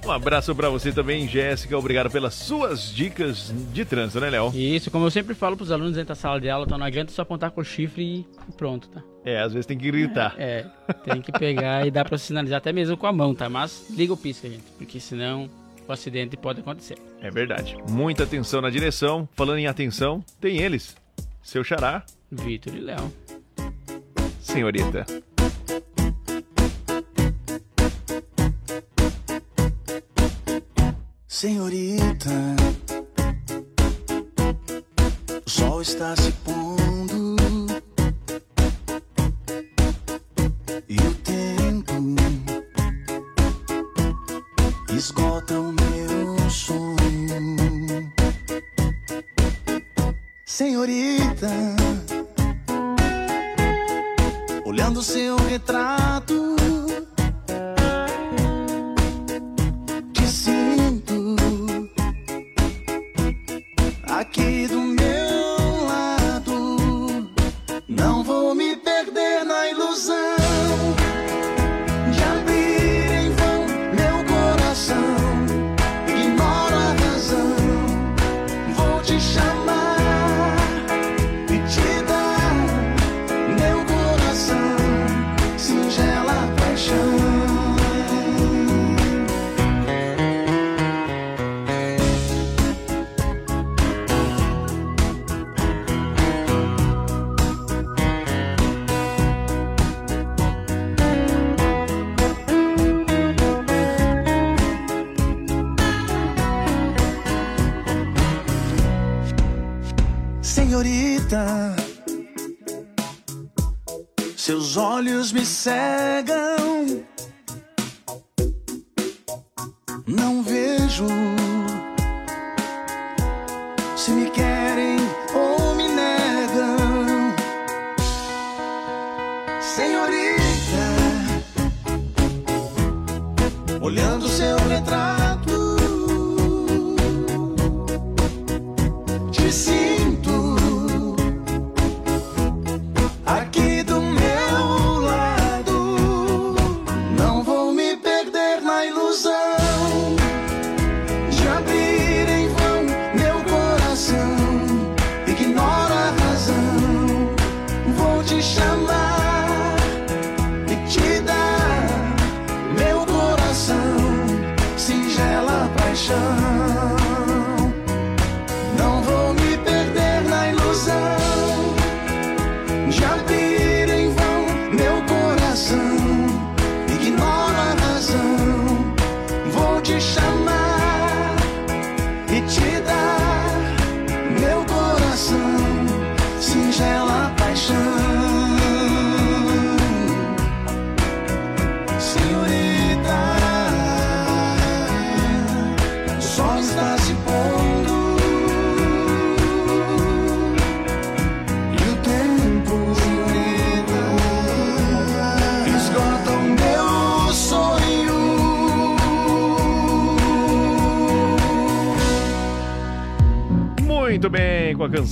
[0.05, 1.77] Um abraço para você também, Jéssica.
[1.77, 4.51] Obrigado pelas suas dicas de trânsito, né, Léo?
[4.53, 7.11] Isso, como eu sempre falo pros alunos dentro da sala de aula, então não adianta
[7.11, 8.25] só apontar com o chifre e
[8.57, 9.01] pronto, tá?
[9.23, 10.35] É, às vezes tem que gritar.
[10.37, 10.65] É,
[11.05, 13.47] tem que pegar e dá pra sinalizar até mesmo com a mão, tá?
[13.47, 15.49] Mas liga o pisca, gente, porque senão
[15.87, 16.97] o acidente pode acontecer.
[17.21, 17.77] É verdade.
[17.89, 19.27] Muita atenção na direção.
[19.33, 20.95] Falando em atenção, tem eles.
[21.41, 22.03] Seu xará.
[22.29, 23.13] Vitor e Léo.
[24.41, 25.05] Senhorita.
[31.33, 32.29] Senhorita,
[35.43, 37.32] o sol está se pondo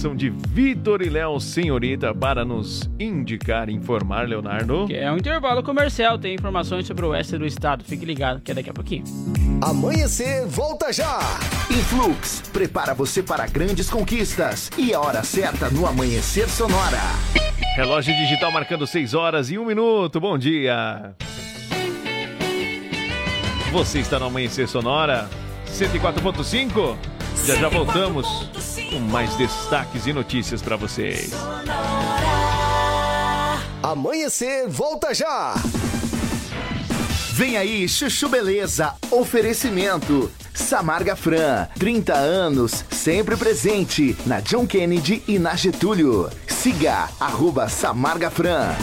[0.01, 4.87] canção de Vitor e Léo Senhorita para nos indicar e informar, Leonardo.
[4.87, 7.83] Que é um intervalo comercial, tem informações sobre o oeste do estado.
[7.83, 9.03] Fique ligado que é daqui a pouquinho.
[9.61, 11.19] Amanhecer, volta já!
[11.69, 14.71] Influx, prepara você para grandes conquistas.
[14.75, 16.97] E a hora certa no Amanhecer Sonora.
[17.75, 20.19] Relógio digital marcando 6 horas e 1 minuto.
[20.19, 21.13] Bom dia.
[23.71, 25.29] Você está no Amanhecer Sonora
[25.67, 26.97] 104.5.
[27.45, 28.49] Já já voltamos
[28.91, 31.31] com mais destaques e notícias para vocês.
[33.81, 35.55] Amanhecer, volta já!
[37.33, 38.93] Vem aí, Chuchu Beleza.
[39.09, 40.29] Oferecimento.
[40.53, 46.29] Samarga Fran, 30 anos, sempre presente na John Kennedy e na Getúlio.
[46.45, 48.75] Siga, arroba Samarga Fran.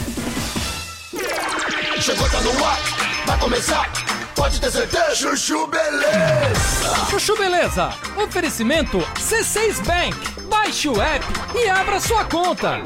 [2.01, 2.79] Chegou, tá no ar,
[3.25, 3.91] vai começar,
[4.39, 5.15] pode ter certeza.
[5.15, 7.05] Chuchu Beleza.
[7.09, 7.89] Chuchu Beleza,
[8.23, 10.41] oferecimento C6 Bank.
[10.49, 12.81] Baixe o app e abra sua conta.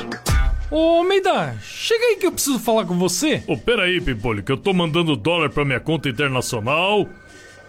[0.72, 3.44] Ô, Meida, chega aí que eu preciso falar com você.
[3.48, 7.08] Ô, peraí, Pipolho, que eu tô mandando dólar pra minha conta internacional.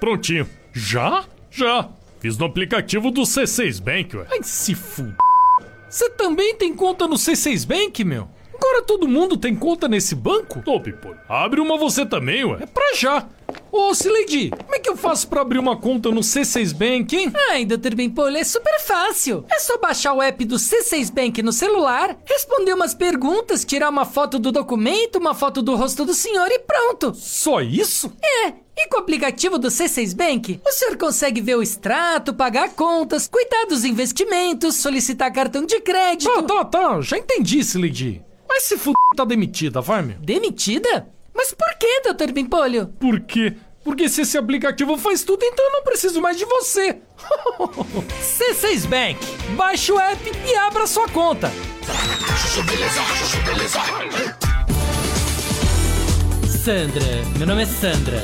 [0.01, 0.49] Prontinho.
[0.73, 1.25] Já?
[1.51, 1.87] Já.
[2.21, 4.27] Fiz no aplicativo do C6 Bank, ué.
[4.31, 5.15] Ai, se fuder.
[5.91, 8.31] Você também tem conta no C6 Bank, meu?
[8.55, 10.63] Agora todo mundo tem conta nesse banco?
[10.65, 12.63] Ô, Pipolho, abre uma você também, ué.
[12.63, 13.27] É pra já.
[13.77, 17.33] Ô, Sileidi, como é que eu faço pra abrir uma conta no C6 Bank, hein?
[17.51, 17.97] Ai, Dr.
[17.97, 19.45] Bimpolho, é super fácil.
[19.51, 24.05] É só baixar o app do C6 Bank no celular, responder umas perguntas, tirar uma
[24.05, 27.13] foto do documento, uma foto do rosto do senhor e pronto.
[27.17, 28.13] Só isso?
[28.23, 28.51] É.
[28.77, 33.27] E com o aplicativo do C6 Bank, o senhor consegue ver o extrato, pagar contas,
[33.27, 36.33] cuidar dos investimentos, solicitar cartão de crédito.
[36.33, 37.01] Tá, tá, tá.
[37.01, 38.23] Já entendi, Sileidi.
[38.49, 38.93] Mas se f...
[39.17, 40.17] tá demitida, vai, meu.
[40.21, 41.13] Demitida?
[41.35, 42.33] Mas por que, Dr.
[42.33, 42.87] Bimpolho?
[42.99, 43.57] Por quê?
[43.85, 46.99] Porque se esse aplicativo faz tudo, então eu não preciso mais de você.
[48.19, 49.19] C6 Bank.
[49.55, 51.53] Baixe o app e abra sua conta.
[56.65, 57.05] Sandra,
[57.37, 58.23] meu nome é Sandra.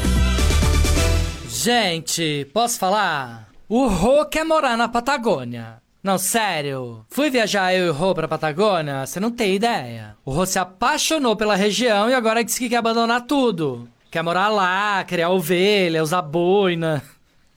[1.46, 3.50] Gente, posso falar?
[3.68, 5.82] O Rô quer morar na Patagônia.
[6.02, 7.04] Não, sério.
[7.10, 10.16] Fui viajar eu e o Rô pra Patagônia, você não tem ideia.
[10.24, 13.86] O Rô se apaixonou pela região e agora disse que quer abandonar tudo.
[14.10, 17.00] Quer morar lá, criar ovelha, usar boina.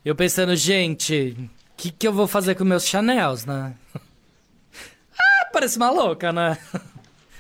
[0.06, 3.74] Eu pensando, gente, o que, que eu vou fazer com meus Chanels, né?
[3.96, 6.58] ah, parece uma louca, né?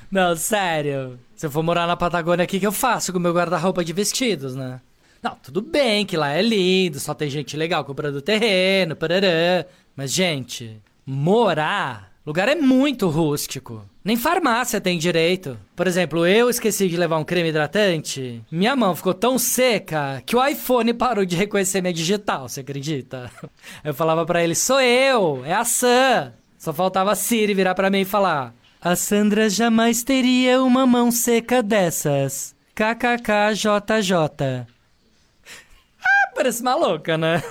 [0.09, 1.20] Não, sério.
[1.36, 3.93] Se eu for morar na Patagônia, o que, que eu faço com meu guarda-roupa de
[3.93, 4.82] vestidos, né?
[5.22, 9.66] Não, tudo bem que lá é lindo, só tem gente legal comprando terreno, parará.
[9.95, 12.12] Mas, gente, morar.
[12.26, 13.84] Lugar é muito rústico.
[14.01, 15.59] Nem farmácia tem direito.
[15.76, 18.41] Por exemplo, eu esqueci de levar um creme hidratante.
[18.49, 23.30] Minha mão ficou tão seca que o iPhone parou de reconhecer minha digital, você acredita?
[23.84, 26.32] Eu falava para ele: sou eu, é a Sam.
[26.57, 31.11] Só faltava a Siri virar para mim e falar: A Sandra jamais teria uma mão
[31.11, 32.55] seca dessas.
[32.74, 34.65] KKKJJ.
[36.01, 37.43] Ah, parece maluca, né?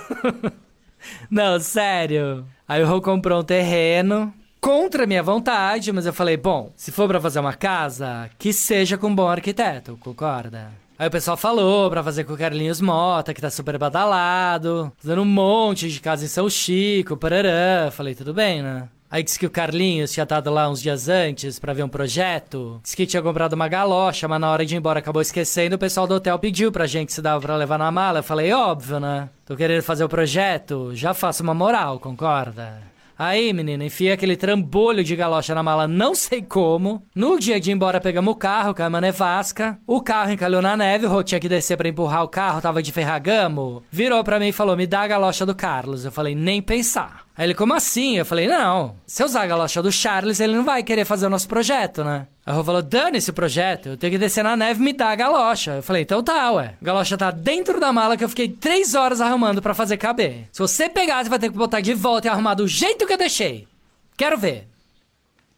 [1.29, 2.43] Não, sério.
[2.67, 4.33] Aí o Rô comprou um terreno
[4.63, 8.97] contra minha vontade, mas eu falei, bom, se for pra fazer uma casa, que seja
[8.97, 10.71] com um bom arquiteto, concorda?
[10.97, 15.23] Aí o pessoal falou pra fazer com o Carlinhos Mota, que tá super badalado, dando
[15.23, 17.91] um monte de casa em São Chico, parará.
[17.91, 18.87] Falei, tudo bem, né?
[19.11, 22.79] Aí disse que o Carlinhos tinha estado lá uns dias antes pra ver um projeto.
[22.81, 25.75] Disse que tinha comprado uma galocha, mas na hora de ir embora acabou esquecendo.
[25.75, 28.19] O pessoal do hotel pediu pra gente se dava pra levar na mala.
[28.19, 29.27] Eu falei, óbvio, né?
[29.45, 32.92] Tô querendo fazer o projeto, já faço uma moral, concorda?
[33.17, 37.05] Aí, menina, enfia aquele trambolho de galocha na mala, não sei como.
[37.15, 39.77] No dia de ir embora, pegamos o carro, caiu uma nevasca.
[39.85, 42.81] O carro encalhou na neve, o Rô tinha que descer pra empurrar o carro, tava
[42.81, 43.83] de ferragamo.
[43.91, 46.05] Virou pra mim e falou: Me dá a galocha do Carlos.
[46.05, 47.22] Eu falei: Nem pensar.
[47.35, 48.17] Aí ele, como assim?
[48.17, 51.25] Eu falei, não, se eu usar a galocha do Charles, ele não vai querer fazer
[51.25, 52.27] o nosso projeto, né?
[52.45, 55.09] Aí Rô falou, dane esse projeto, eu tenho que descer na neve e me dar
[55.09, 55.77] a galocha.
[55.77, 56.75] Eu falei, então tá, ué.
[56.79, 60.47] A galocha tá dentro da mala que eu fiquei três horas arrumando pra fazer caber.
[60.51, 63.13] Se você pegar, você vai ter que botar de volta e arrumar do jeito que
[63.13, 63.67] eu deixei.
[64.15, 64.67] Quero ver.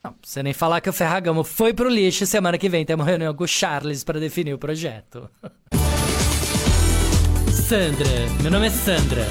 [0.02, 3.34] Não, você nem falar que o Ferragamo foi pro lixo semana que vem temos reunião
[3.34, 5.30] com o Charles pra definir o projeto.
[7.52, 8.08] Sandra,
[8.42, 9.26] meu nome é Sandra.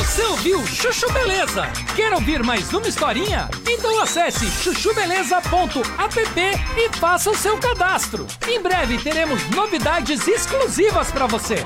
[0.00, 1.66] Você ouviu Chuchu Beleza?
[1.94, 3.50] Quer ouvir mais uma historinha?
[3.68, 6.40] Então acesse chuchubeleza.app
[6.78, 8.26] e faça o seu cadastro.
[8.48, 11.56] Em breve teremos novidades exclusivas para você.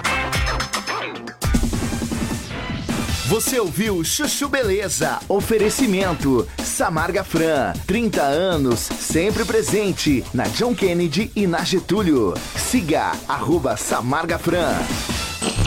[3.27, 5.21] Você ouviu Chuchu Beleza?
[5.29, 12.35] Oferecimento Samarga Fran, 30 anos, sempre presente na John Kennedy e na Getúlio.
[12.57, 14.75] Siga arroba Samarga Fran.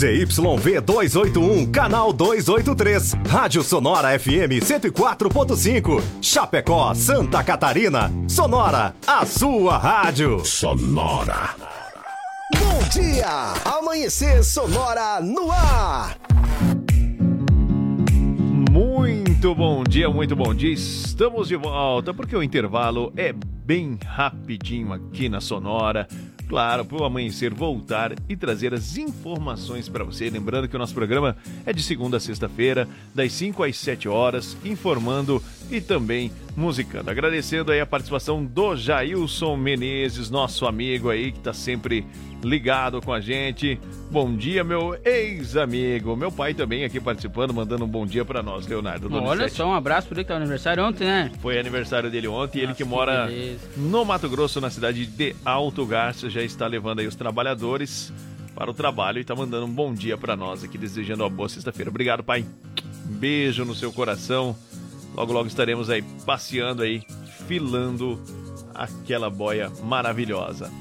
[0.00, 3.18] ZYV 281, canal 283.
[3.28, 6.02] Rádio Sonora FM 104.5.
[6.22, 8.10] Chapecó, Santa Catarina.
[8.26, 10.42] Sonora, a sua rádio.
[10.42, 11.50] Sonora.
[12.58, 13.52] Bom dia!
[13.62, 16.16] Amanhecer Sonora no ar!
[18.70, 20.72] Muito bom dia, muito bom dia.
[20.72, 26.08] Estamos de volta porque o intervalo é bem rapidinho aqui na Sonora.
[26.50, 30.28] Claro, para o amanhecer voltar e trazer as informações para você.
[30.28, 34.56] Lembrando que o nosso programa é de segunda a sexta-feira, das 5 às 7 horas,
[34.64, 35.40] informando
[35.70, 37.10] e também musicando.
[37.10, 42.04] Agradecendo aí a participação do Jailson Menezes, nosso amigo aí que tá sempre
[42.42, 43.78] ligado com a gente.
[44.10, 46.16] Bom dia, meu ex-amigo.
[46.16, 49.12] Meu pai também aqui participando, mandando um bom dia para nós, Leonardo.
[49.12, 51.30] Olha só, um abraço por ele que tá aniversário ontem, né?
[51.40, 53.68] Foi aniversário dele ontem, ele que mora beleza.
[53.76, 58.12] no Mato Grosso, na cidade de Alto Garça, já está levando aí os trabalhadores
[58.54, 61.48] para o trabalho e está mandando um bom dia para nós aqui, desejando uma boa
[61.48, 61.90] sexta-feira.
[61.90, 62.44] Obrigado, pai.
[63.04, 64.56] Beijo no seu coração.
[65.20, 67.02] Logo, logo estaremos aí passeando aí,
[67.46, 68.18] filando
[68.74, 70.72] aquela boia maravilhosa.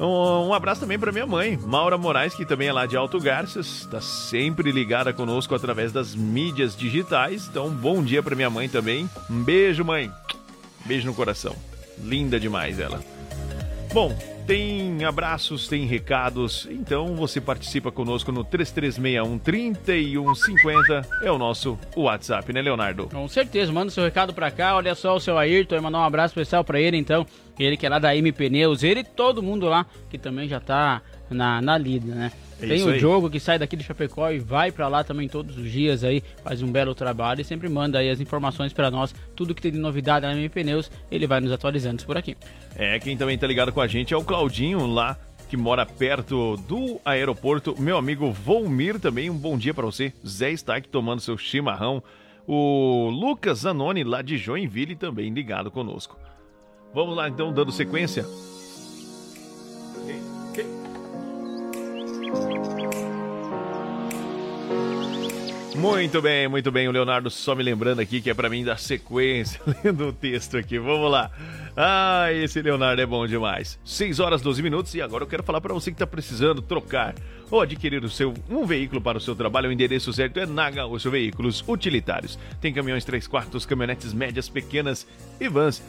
[0.00, 3.20] Um, um abraço também para minha mãe, Maura Moraes, que também é lá de Alto
[3.20, 7.48] Garças, está sempre ligada conosco através das mídias digitais.
[7.48, 9.10] Então, bom dia para minha mãe também.
[9.28, 10.10] Um beijo, mãe.
[10.86, 11.54] Beijo no coração.
[12.02, 13.04] Linda demais ela.
[13.92, 14.16] Bom,
[14.50, 22.52] tem abraços, tem recados, então você participa conosco no 3361 3150, é o nosso WhatsApp,
[22.52, 23.06] né, Leonardo?
[23.06, 24.74] Com certeza, manda seu recado pra cá.
[24.74, 27.24] Olha só o seu Ayrton, vai mandar um abraço especial pra ele, então.
[27.56, 30.58] Ele que é lá da M Pneus, ele e todo mundo lá que também já
[30.58, 32.32] tá na, na lida, né?
[32.62, 32.98] É Tem o aí.
[32.98, 36.22] jogo que sai daqui de Chapecó e vai pra lá também todos os dias aí,
[36.44, 39.72] faz um belo trabalho e sempre manda aí as informações pra nós, tudo que tem
[39.72, 42.36] de novidade na M Pneus, ele vai nos atualizando por aqui.
[42.76, 45.16] É, quem também tá ligado com a gente é o Claudinho lá,
[45.48, 47.74] que mora perto do aeroporto.
[47.80, 50.12] Meu amigo Volmir também, um bom dia pra você.
[50.26, 52.02] Zé está aqui tomando seu chimarrão.
[52.46, 56.16] O Lucas Zanoni lá de Joinville também ligado conosco.
[56.94, 58.24] Vamos lá então, dando sequência.
[65.80, 66.88] Muito bem, muito bem.
[66.88, 70.58] O Leonardo só me lembrando aqui que é pra mim dar sequência, lendo o texto
[70.58, 70.78] aqui.
[70.78, 71.30] Vamos lá.
[71.74, 73.78] Ah, esse Leonardo é bom demais.
[73.82, 77.14] 6 horas 12 minutos e agora eu quero falar pra você que tá precisando trocar
[77.50, 79.70] ou adquirir o seu um veículo para o seu trabalho.
[79.70, 82.38] O endereço certo é Naga os Veículos Utilitários.
[82.60, 85.06] Tem caminhões 3 quartos, caminhonetes médias, pequenas
[85.40, 85.82] e vans.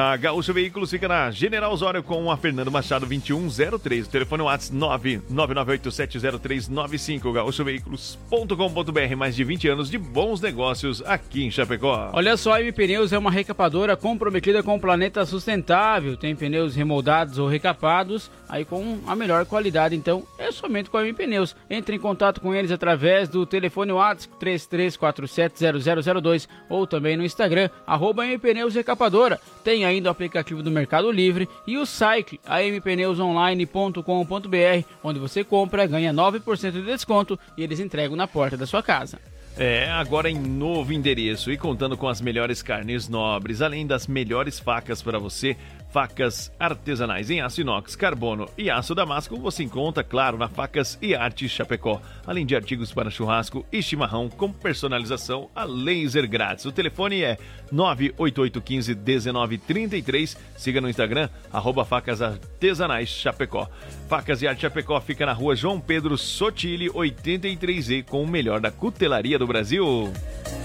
[0.00, 4.06] A Gaúcho Veículos fica na General Osório com a Fernando Machado 2103.
[4.06, 7.32] O telefone é WhatsApp 999870395.
[7.32, 9.16] gaúchoveículos.com.br.
[9.16, 12.10] Mais de 20 anos de bons negócios aqui em Chapecó.
[12.12, 16.16] Olha só, a M Pneus é uma recapadora comprometida com o planeta sustentável.
[16.16, 19.94] Tem pneus remoldados ou recapados, aí com a melhor qualidade.
[19.94, 21.54] Então, é somente com a M Pneus.
[21.68, 28.22] Entre em contato com eles através do telefone WhatsApp 33470002 ou também no Instagram, arroba
[28.40, 29.40] Pneus Recapadora.
[29.62, 36.12] Tem ainda o aplicativo do Mercado Livre e o site ampneusonline.com.br, onde você compra, ganha
[36.12, 39.18] 9% de desconto e eles entregam na porta da sua casa.
[39.58, 44.60] É, agora em novo endereço e contando com as melhores carnes nobres, além das melhores
[44.60, 45.56] facas para você,
[45.90, 51.14] facas artesanais em aço inox, carbono e aço damasco, você encontra, claro, na Facas e
[51.14, 56.66] Arte Chapecó, além de artigos para churrasco e chimarrão com personalização a laser grátis.
[56.66, 57.38] O telefone é
[57.72, 63.68] 988151933, siga no Instagram, arroba Facas Artesanais Chapecó.
[64.08, 68.70] Facas e Arte Chapecó fica na rua João Pedro Sotile, 83E, com o melhor da
[68.70, 70.12] cutelaria do Brasil.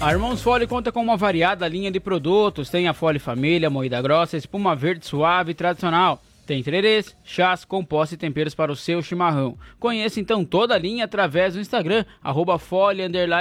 [0.00, 2.68] A Irmãos Fole conta com uma variada linha de produtos.
[2.68, 6.20] Tem a Fole Família, moída grossa, espuma verde suave e tradicional.
[6.44, 9.56] Tem tererês, chás, compostos e temperos para o seu chimarrão.
[9.78, 12.60] Conheça então toda a linha através do Instagram, arroba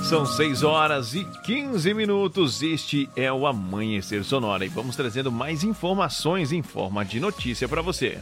[0.03, 2.61] São 6 horas e 15 minutos.
[2.61, 7.81] Este é o Amanhecer Sonora e vamos trazendo mais informações em forma de notícia para
[7.81, 8.19] você.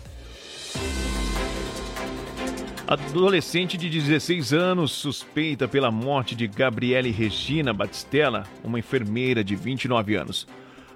[2.88, 10.16] Adolescente de 16 anos suspeita pela morte de Gabriele Regina Batistella, uma enfermeira de 29
[10.16, 10.48] anos.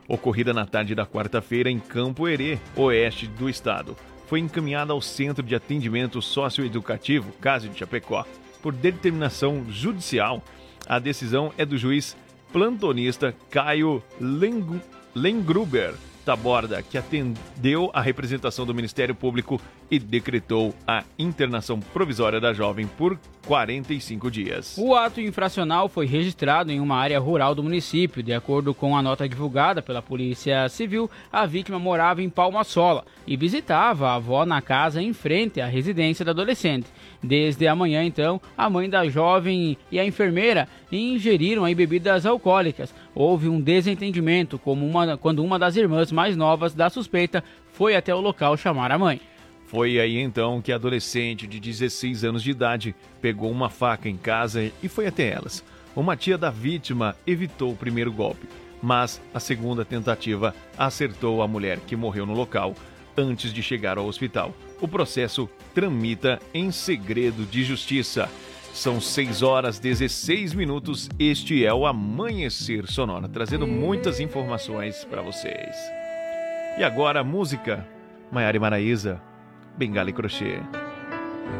[0.07, 3.97] Ocorrida na tarde da quarta-feira em Campo Herê, oeste do estado.
[4.27, 8.25] Foi encaminhada ao Centro de Atendimento Socioeducativo, Caso de Chapecó.
[8.61, 10.43] Por determinação judicial,
[10.87, 12.15] a decisão é do juiz
[12.51, 14.81] plantonista Caio Leng-
[15.13, 15.93] Lengruber,
[16.27, 22.85] Taborda, que atendeu a representação do Ministério Público e decretou a internação provisória da jovem
[22.85, 24.77] por 45 dias.
[24.77, 28.21] O ato infracional foi registrado em uma área rural do município.
[28.21, 33.37] De acordo com a nota divulgada pela Polícia Civil, a vítima morava em Palma-Sola e
[33.37, 36.87] visitava a avó na casa em frente à residência da adolescente.
[37.23, 42.93] Desde a manhã, então, a mãe da jovem e a enfermeira ingeriram bebidas alcoólicas.
[43.19, 48.21] Houve um desentendimento uma, quando uma das irmãs mais novas da suspeita foi até o
[48.21, 49.19] local chamar a mãe.
[49.65, 54.15] Foi aí então que a adolescente de 16 anos de idade pegou uma faca em
[54.15, 55.63] casa e foi até elas.
[55.95, 58.47] Uma tia da vítima evitou o primeiro golpe,
[58.83, 62.75] mas a segunda tentativa acertou a mulher que morreu no local
[63.17, 64.53] antes de chegar ao hospital.
[64.79, 68.29] O processo tramita em segredo de justiça.
[68.77, 71.09] São 6 horas 16 minutos.
[71.17, 75.75] Este é o Amanhecer Sonora, trazendo muitas informações para vocês.
[76.77, 77.87] E agora a música
[78.31, 79.19] Maiara Maraísa,
[79.75, 80.59] Bengala e Crochê.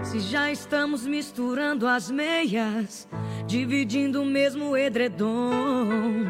[0.03, 3.09] Se já estamos misturando as meias,
[3.47, 6.23] dividindo o mesmo edredom.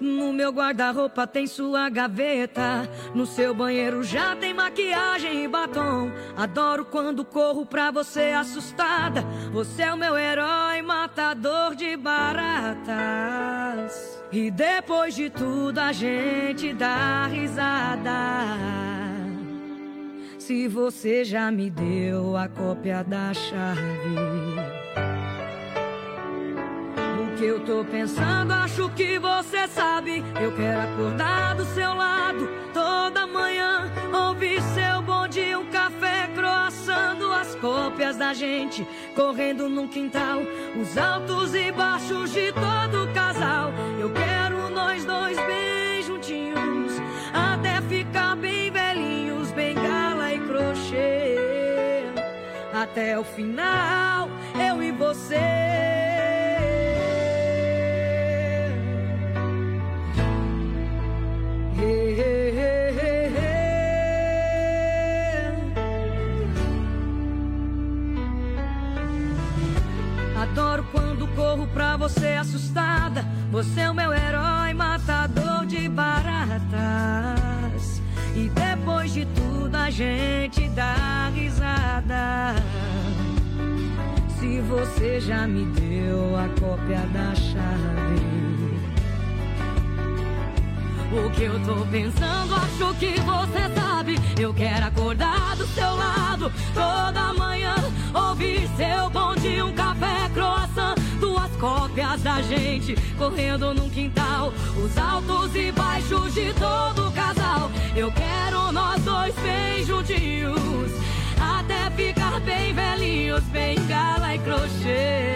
[0.00, 2.88] No meu guarda-roupa tem sua gaveta.
[3.14, 6.10] No seu banheiro já tem maquiagem e batom.
[6.36, 9.22] Adoro quando corro pra você assustada.
[9.52, 12.92] Você é o meu herói, matador de baratas.
[14.32, 18.12] E depois de tudo a gente dá risada.
[20.38, 23.82] Se você já me deu a cópia da chave.
[27.42, 30.22] Que eu tô pensando, acho que você sabe.
[30.40, 33.90] Eu quero acordar do seu lado toda manhã.
[34.28, 38.86] Ouvir seu bonde, um café, croaçando as cópias da gente.
[39.16, 40.38] Correndo num quintal,
[40.80, 43.72] os altos e baixos de todo casal.
[43.98, 46.92] Eu quero nós dois bem juntinhos,
[47.34, 52.04] até ficar bem velhinhos, bengala e crochê.
[52.72, 54.28] Até o final,
[54.64, 56.11] eu e você.
[71.34, 73.24] Corro pra você assustada.
[73.50, 76.72] Você é o meu herói, matador de baratas.
[78.34, 82.54] E depois de tudo a gente dá risada.
[84.38, 88.32] Se você já me deu a cópia da chave.
[91.12, 94.18] O que eu tô pensando, acho que você sabe.
[94.40, 97.74] Eu quero acordar do seu lado toda manhã.
[98.14, 101.01] Ouvir seu bonde, um café, croissant.
[101.22, 104.52] Duas cópias da gente correndo num quintal.
[104.76, 107.70] Os altos e baixos de todo casal.
[107.94, 110.90] Eu quero nós dois bem juntinhos.
[111.40, 115.34] Até ficar bem velhinhos, bengala e crochê.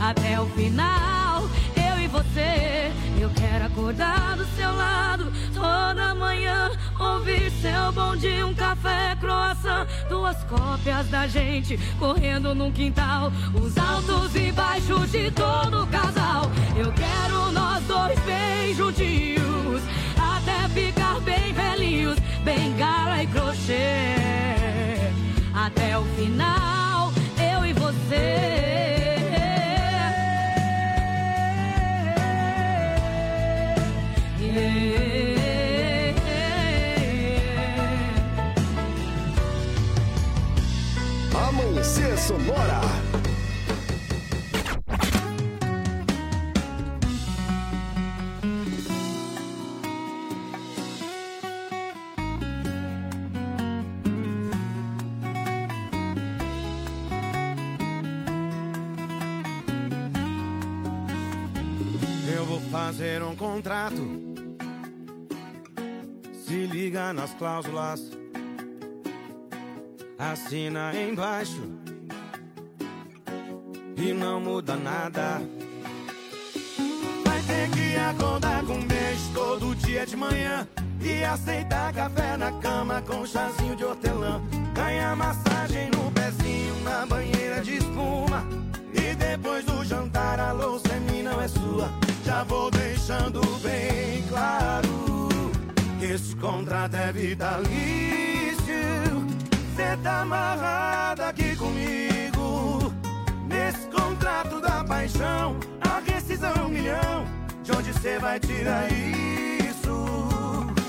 [0.00, 1.48] Até o final,
[2.22, 2.92] você.
[3.20, 9.86] Eu quero acordar do seu lado toda manhã, ouvir seu bom dia, um café, croissant,
[10.08, 16.50] duas cópias da gente correndo num quintal, os altos e baixos de todo casal.
[16.76, 19.82] Eu quero nós dois bem juntinhos,
[20.16, 24.22] até ficar bem velhinhos, bengala e crochê.
[25.54, 29.01] Até o final, eu e você.
[41.82, 42.80] Amanhecer Sonora.
[62.32, 63.96] Eu vou fazer um contrato.
[66.46, 68.21] Se liga nas cláusulas.
[70.30, 71.60] Assina embaixo.
[73.96, 75.42] E não muda nada.
[77.26, 80.68] Vai ter que acordar com beijo todo dia de manhã.
[81.00, 84.40] E aceitar café na cama com chazinho de hortelã.
[84.72, 88.46] Ganhar massagem no pezinho na banheira de espuma.
[88.94, 91.90] E depois do jantar a louça minha, não é sua.
[92.24, 95.28] Já vou deixando bem claro.
[96.00, 98.51] Esse contrato é vitalício.
[99.92, 102.94] Você tá amarrada aqui comigo.
[103.46, 107.26] Nesse contrato da paixão A rescisão é um milhão.
[107.62, 110.06] De onde cê vai tirar isso?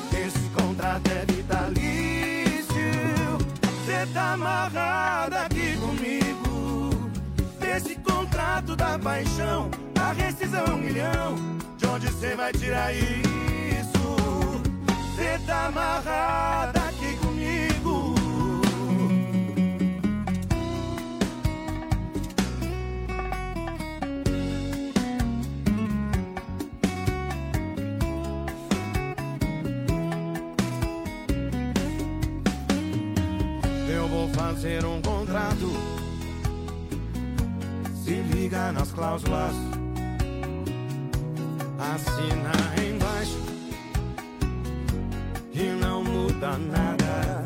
[0.09, 2.63] Esse contrato é vitalício.
[3.85, 7.11] Cê tá amarrada aqui comigo.
[7.59, 9.69] Nesse contrato da paixão
[9.99, 11.35] A rescisão é um milhão.
[11.77, 14.15] De onde cê vai tirar isso?
[15.17, 17.02] Cê tá amarrada aqui
[34.63, 35.69] fazer um contrato.
[38.01, 39.53] Se liga nas cláusulas.
[41.77, 43.41] Assina embaixo.
[45.51, 47.43] E não muda nada.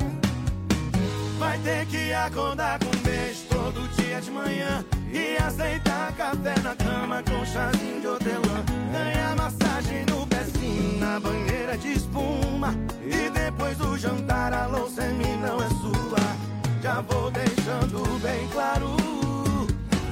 [1.40, 4.86] Vai ter que acordar com um beijo todo dia de manhã.
[5.12, 8.64] E aceitar café na cama com chazinho de hortelã.
[8.92, 12.76] Ganhar massagem no pezinho na banheira de espuma.
[13.04, 16.47] E depois do jantar a louça em mim não é sua.
[16.88, 18.96] Já vou deixando bem claro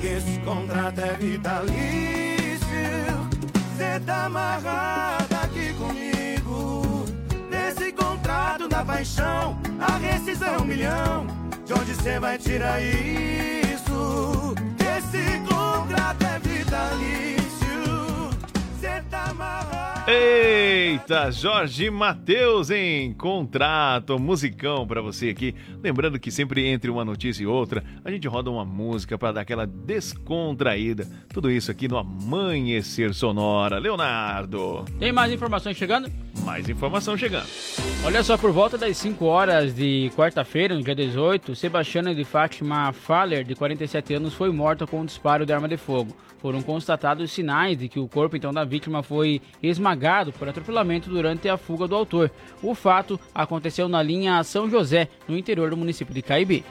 [0.02, 2.68] que esse contrato é vitalício.
[3.78, 7.06] Cê tá amarrada aqui comigo.
[7.50, 11.28] Nesse contrato da paixão, a rescisão é um milhão.
[11.66, 13.65] De onde cê vai tirar isso?
[20.08, 25.56] Eita, Jorge Matheus em contrato, musicão pra você aqui.
[25.82, 29.42] Lembrando que sempre entre uma notícia e outra, a gente roda uma música pra dar
[29.42, 31.08] aquela descontraída.
[31.34, 33.80] Tudo isso aqui no Amanhecer Sonora.
[33.80, 34.86] Leonardo.
[35.00, 36.08] Tem mais informações chegando?
[36.44, 37.48] Mais informação chegando.
[38.04, 42.94] Olha só, por volta das 5 horas de quarta-feira, no dia 18, Sebastiana de Fátima
[42.94, 46.16] Faller, de 47 anos, foi morta com um disparo de arma de fogo.
[46.40, 49.95] Foram constatados sinais de que o corpo então da vítima foi esmagado
[50.38, 52.32] por atropelamento durante a fuga do autor.
[52.62, 56.64] O fato aconteceu na linha São José, no interior do município de Caibi.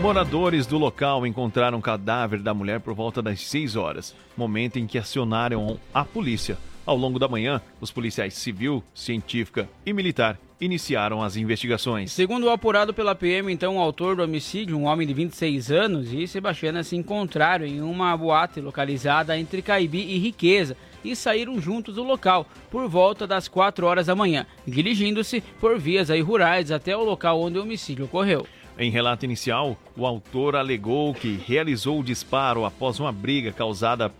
[0.00, 4.86] Moradores do local encontraram o cadáver da mulher por volta das 6 horas, momento em
[4.86, 6.58] que acionaram a polícia.
[6.84, 12.12] Ao longo da manhã, os policiais civil, científica e militar iniciaram as investigações.
[12.12, 16.12] Segundo o apurado pela PM, então, o autor do homicídio, um homem de 26 anos,
[16.12, 21.94] e Sebastiana se encontraram em uma boate localizada entre Caibi e Riqueza e saíram juntos
[21.94, 26.96] do local por volta das 4 horas da manhã, dirigindo-se por vias aí rurais até
[26.96, 28.46] o local onde o homicídio ocorreu.
[28.78, 34.12] Em relato inicial, o autor alegou que realizou o disparo após uma briga causada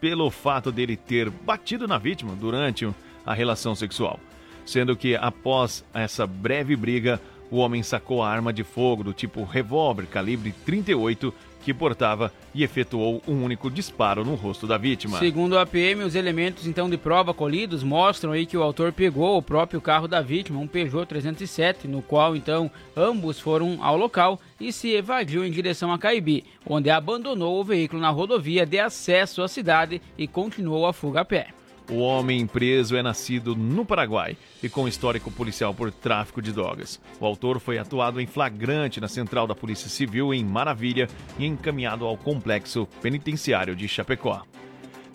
[0.00, 2.88] pelo fato dele ter batido na vítima durante
[3.26, 4.18] a relação sexual.
[4.64, 7.20] Sendo que após essa breve briga,
[7.50, 12.64] o homem sacou a arma de fogo do tipo revólver calibre 38 que portava e
[12.64, 15.18] efetuou um único disparo no rosto da vítima.
[15.18, 19.36] Segundo a PM, os elementos então de prova colhidos mostram aí que o autor pegou
[19.36, 24.40] o próprio carro da vítima, um Peugeot 307, no qual então ambos foram ao local
[24.58, 29.42] e se evadiu em direção a Caibi, onde abandonou o veículo na rodovia de acesso
[29.42, 31.48] à cidade e continuou a fuga a pé.
[31.90, 37.00] O homem preso é nascido no Paraguai e com histórico policial por tráfico de drogas.
[37.18, 42.06] O autor foi atuado em flagrante na central da Polícia Civil em Maravilha e encaminhado
[42.06, 44.44] ao complexo penitenciário de Chapecó.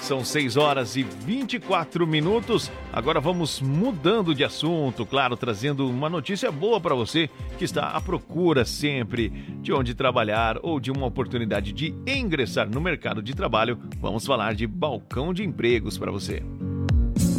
[0.06, 2.72] São 6 horas e 24 minutos.
[2.94, 7.28] Agora vamos mudando de assunto, claro, trazendo uma notícia boa para você
[7.58, 9.30] que está à procura sempre
[9.64, 13.80] de onde trabalhar ou de uma oportunidade de ingressar no mercado de trabalho.
[14.00, 16.44] Vamos falar de balcão de empregos para você.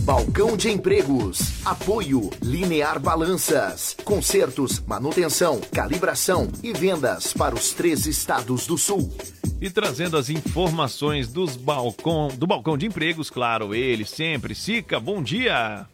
[0.06, 1.64] Balcão de Empregos.
[1.64, 3.97] Apoio Linear Balanças.
[4.05, 9.12] Consertos, manutenção, calibração e vendas para os três estados do sul.
[9.58, 14.54] E trazendo as informações dos balcão, do balcão de empregos, claro, ele sempre.
[14.54, 15.86] Sica, bom dia!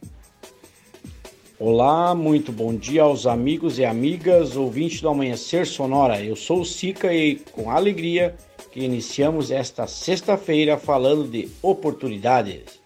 [1.61, 6.21] Olá, muito bom dia aos amigos e amigas ouvintes do Amanhecer Sonora.
[6.21, 8.35] Eu sou o Sica e com alegria
[8.73, 12.81] que iniciamos esta sexta-feira falando de oportunidades.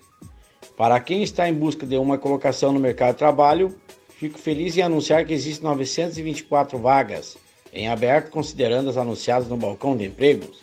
[0.77, 3.75] Para quem está em busca de uma colocação no mercado de trabalho,
[4.11, 7.46] fico feliz em anunciar que existem 924 vagas
[7.77, 10.61] em aberto, considerando as anunciadas no balcão de empregos.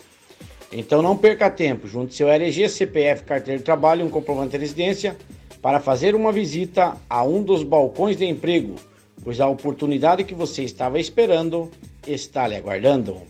[0.72, 4.58] Então não perca tempo, junte seu RG, CPF, carteira de trabalho e um comprovante de
[4.58, 5.16] residência
[5.62, 8.74] para fazer uma visita a um dos balcões de emprego,
[9.22, 11.70] pois a oportunidade que você estava esperando
[12.06, 13.22] está lhe aguardando.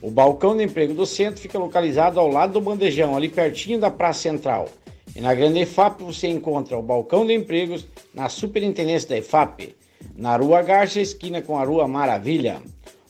[0.00, 3.90] O balcão de emprego do centro fica localizado ao lado do bandejão, ali pertinho da
[3.90, 4.68] Praça Central.
[5.16, 9.74] E na Grande EFAP você encontra o balcão de empregos na Superintendência da EFAP,
[10.16, 12.62] na Rua Garça, esquina com a Rua Maravilha.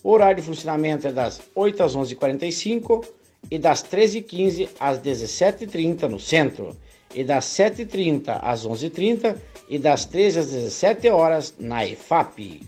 [0.05, 3.07] O horário de funcionamento é das 8 às 11h45
[3.51, 6.77] e das 13h15 às 17h30 no centro,
[7.15, 9.35] e das 7h30 às 11h30
[9.67, 12.61] e das 13 às 17 horas na EFAP.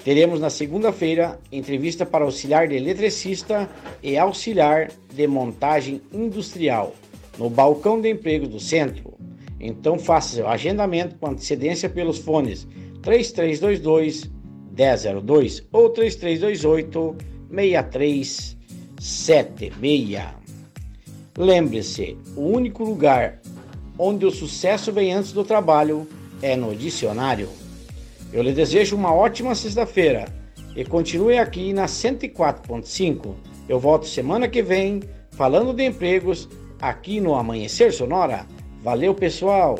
[0.02, 3.70] Teremos na segunda-feira entrevista para auxiliar de eletricista
[4.02, 6.92] e auxiliar de montagem industrial
[7.38, 9.16] no balcão de emprego do centro.
[9.60, 12.66] Então faça seu agendamento com antecedência pelos fones
[13.02, 14.28] 3322
[14.76, 20.20] 1002 ou 3328 6376.
[21.36, 23.40] Lembre-se, o único lugar
[23.98, 26.06] onde o sucesso vem antes do trabalho
[26.42, 27.48] é no dicionário.
[28.32, 30.26] Eu lhe desejo uma ótima sexta-feira
[30.76, 33.34] e continue aqui na 104.5.
[33.68, 35.02] Eu volto semana que vem
[35.32, 36.48] falando de empregos
[36.80, 38.46] aqui no Amanhecer Sonora.
[38.82, 39.78] Valeu, pessoal!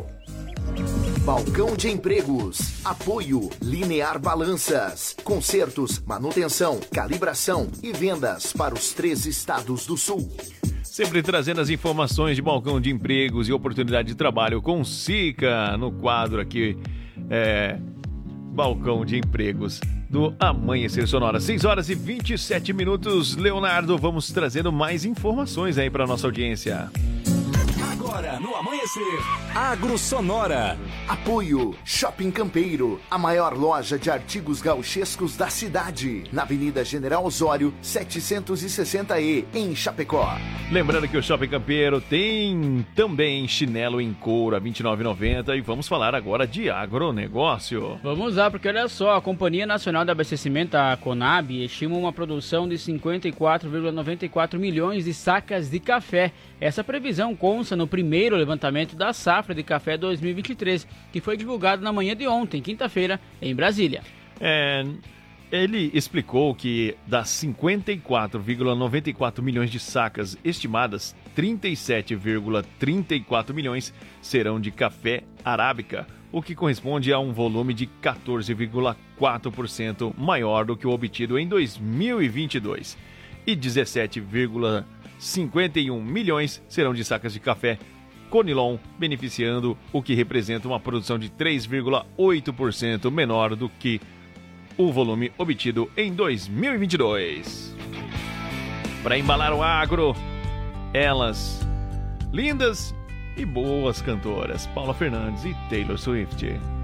[1.24, 2.84] Balcão de Empregos.
[2.84, 5.14] Apoio Linear Balanças.
[5.22, 10.30] Consertos, manutenção, calibração e vendas para os três estados do sul.
[10.82, 15.92] Sempre trazendo as informações de balcão de empregos e oportunidade de trabalho com Sica no
[15.92, 16.76] quadro aqui.
[17.28, 17.78] É,
[18.52, 19.78] balcão de empregos
[20.08, 21.38] do Amanhecer Sonora.
[21.38, 23.36] 6 horas e 27 minutos.
[23.36, 26.90] Leonardo, vamos trazendo mais informações aí para nossa audiência.
[28.40, 29.18] No Amanhecer,
[29.54, 30.78] Agro Sonora.
[31.06, 37.74] Apoio Shopping Campeiro, a maior loja de artigos gauchescos da cidade, na Avenida General Osório,
[37.82, 40.26] 760E, em Chapecó.
[40.72, 45.86] Lembrando que o Shopping Campeiro tem também chinelo em couro a R$ 29,90 e vamos
[45.86, 47.98] falar agora de agronegócio.
[48.02, 52.66] Vamos lá, porque olha só, a Companhia Nacional de Abastecimento, a Conab, estima uma produção
[52.66, 56.32] de 54,94 milhões de sacas de café.
[56.60, 61.90] Essa previsão consta no primeiro levantamento da safra de café 2023, que foi divulgado na
[61.90, 64.02] manhã de ontem, quinta-feira, em Brasília.
[64.38, 64.84] É,
[65.50, 76.06] ele explicou que das 54,94 milhões de sacas estimadas, 37,34 milhões serão de café arábica,
[76.30, 82.98] o que corresponde a um volume de 14,4% maior do que o obtido em 2022,
[83.46, 83.56] e
[85.20, 87.78] 17,51 milhões serão de sacas de café
[88.30, 94.00] Conilon, beneficiando o que representa uma produção de 3,8% menor do que
[94.78, 97.76] o volume obtido em 2022.
[99.02, 100.14] Para embalar o agro,
[100.94, 101.60] elas,
[102.32, 102.94] lindas
[103.36, 106.79] e boas cantoras, Paula Fernandes e Taylor Swift.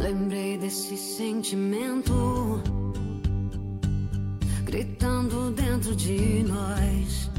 [0.00, 2.62] Lembrei desse sentimento
[4.64, 7.30] gritando dentro de nós.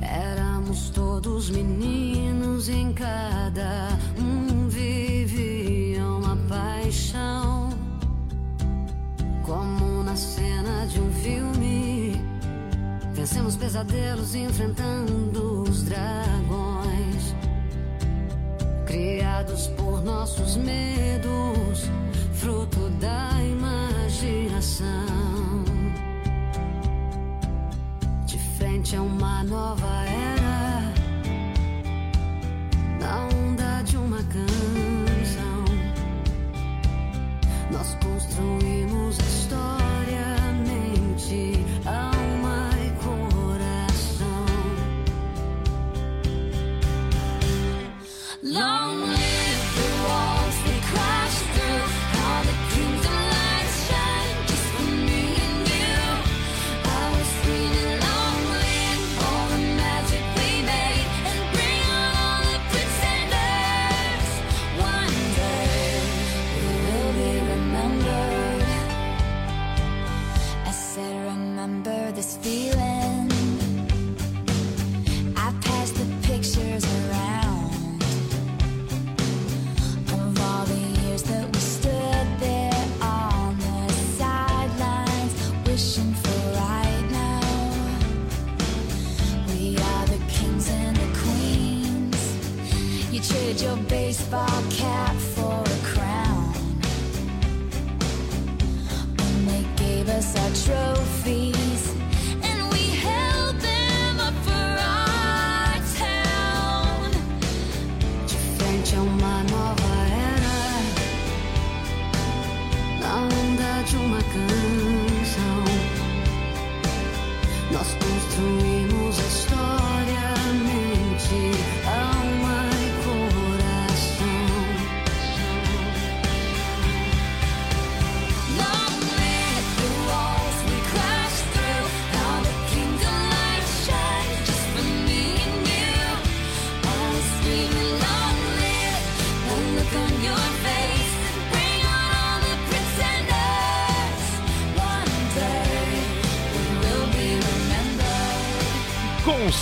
[0.00, 3.88] Éramos todos meninos, em cada
[4.18, 7.70] um vivia uma paixão.
[9.44, 12.12] Como na cena de um filme,
[13.12, 16.73] vencemos pesadelos enfrentando os dragões.
[18.94, 21.90] Criados por nossos medos,
[22.32, 24.86] fruto da imaginação.
[28.24, 30.92] De frente a uma nova era,
[33.00, 35.64] na onda de uma canção,
[37.72, 41.66] nós construímos a história, mente,
[93.34, 95.33] You your baseball cap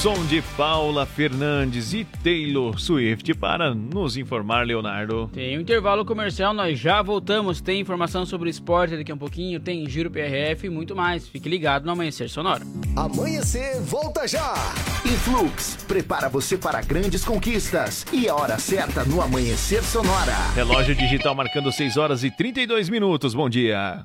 [0.03, 5.31] som de Paula Fernandes e Taylor Swift para nos informar, Leonardo.
[5.33, 7.61] Tem um intervalo comercial, nós já voltamos.
[7.61, 11.29] Tem informação sobre o esporte daqui a um pouquinho, tem Giro PRF e muito mais.
[11.29, 12.65] Fique ligado no Amanhecer Sonora.
[12.97, 14.53] Amanhecer, volta já!
[15.07, 18.05] Influx, prepara você para grandes conquistas.
[18.13, 20.35] E a hora certa no Amanhecer Sonora.
[20.57, 23.35] Relógio digital marcando 6 horas e 32 minutos.
[23.35, 24.05] Bom dia.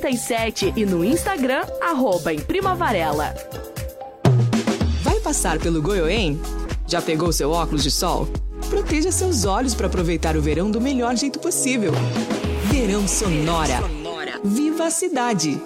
[0.01, 3.33] 988098337 e no Instagram, arroba em Prima Varela.
[5.03, 6.39] Vai passar pelo Goiôem?
[6.87, 8.27] Já pegou seu óculos de sol?
[8.69, 11.91] Proteja seus olhos para aproveitar o verão do melhor jeito possível.
[12.65, 13.79] Verão Sonora.
[14.43, 15.61] Viva a cidade!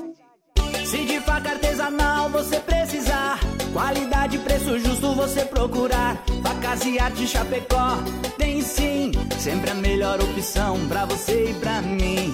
[0.86, 3.40] Se de faca artesanal você precisar,
[3.74, 6.24] qualidade e preço justo você procurar.
[6.44, 7.98] Facas e arte Chapecó,
[8.38, 12.34] tem sim, sempre a melhor opção pra você e pra mim.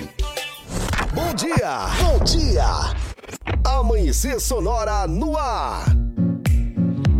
[1.31, 2.65] Bom dia, bom dia!
[3.63, 5.85] Amanhecer Sonora no ar.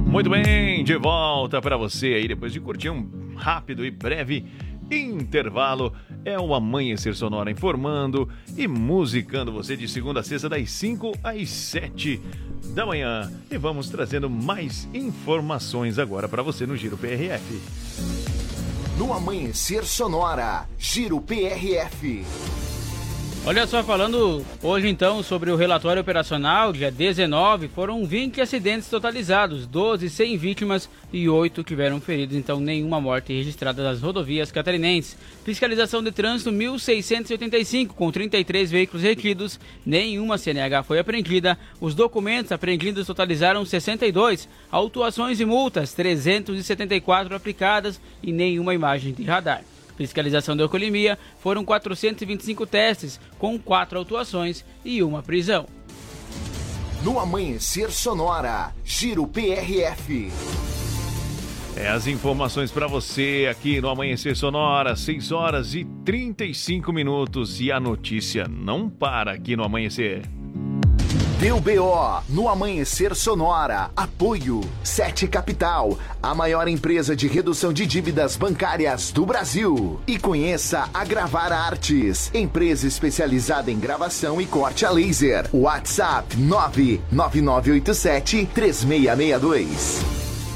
[0.05, 4.51] Muito bem, de volta para você aí depois de curtir um rápido e breve
[4.91, 5.93] intervalo.
[6.25, 8.27] É o Amanhecer Sonora informando
[8.57, 12.21] e musicando você de segunda a sexta das 5 às 7
[12.75, 13.31] da manhã.
[13.49, 17.61] E vamos trazendo mais informações agora para você no Giro PRF.
[18.97, 22.25] No Amanhecer Sonora, Giro PRF.
[23.43, 29.65] Olha só, falando hoje então sobre o relatório operacional, dia 19, foram 20 acidentes totalizados,
[29.65, 35.17] 12 sem vítimas e 8 tiveram feridos, então nenhuma morte registrada nas rodovias catarinenses.
[35.43, 43.07] Fiscalização de trânsito 1685, com 33 veículos retidos, nenhuma CNH foi apreendida, os documentos apreendidos
[43.07, 49.63] totalizaram 62, autuações e multas 374 aplicadas e nenhuma imagem de radar.
[49.95, 55.65] Fiscalização da alcoolemia foram 425 testes, com quatro autuações e uma prisão.
[57.03, 60.31] No Amanhecer Sonora, Giro PRF.
[61.75, 67.71] É as informações para você aqui no Amanhecer Sonora, 6 horas e 35 minutos e
[67.71, 70.21] a notícia não para aqui no Amanhecer.
[71.41, 73.89] Deu BO no Amanhecer Sonora.
[73.97, 79.99] Apoio Sete Capital, a maior empresa de redução de dívidas bancárias do Brasil.
[80.05, 85.49] E conheça a Gravar Artes, empresa especializada em gravação e corte a laser.
[85.51, 89.99] WhatsApp 99987 3662.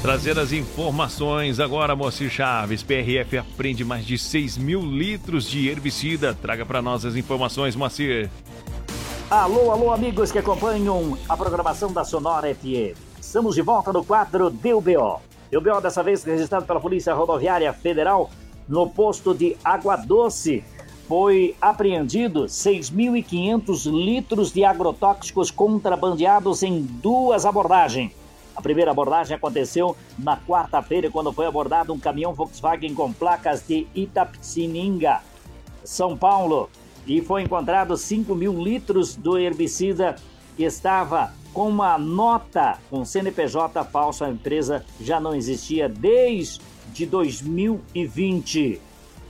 [0.00, 2.84] Trazer as informações agora, Moacir Chaves.
[2.84, 6.32] PRF apreende mais de 6 mil litros de herbicida.
[6.32, 8.30] Traga para nós as informações, Moacir.
[9.28, 12.96] Alô, alô, amigos que acompanham a programação da Sonora FM.
[13.20, 15.20] Estamos de volta no quadro Deu BO.
[15.50, 18.30] Deu BO dessa vez registrado pela Polícia Rodoviária Federal
[18.68, 20.62] no posto de Água Doce.
[21.08, 28.12] Foi apreendido 6.500 litros de agrotóxicos contrabandeados em duas abordagens.
[28.54, 33.88] A primeira abordagem aconteceu na quarta-feira, quando foi abordado um caminhão Volkswagen com placas de
[33.92, 35.20] Itapetininga,
[35.82, 36.70] São Paulo,
[37.06, 40.16] e foi encontrado 5 mil litros do herbicida
[40.56, 44.24] que estava com uma nota com CNPJ falso.
[44.24, 48.80] A empresa já não existia desde 2020.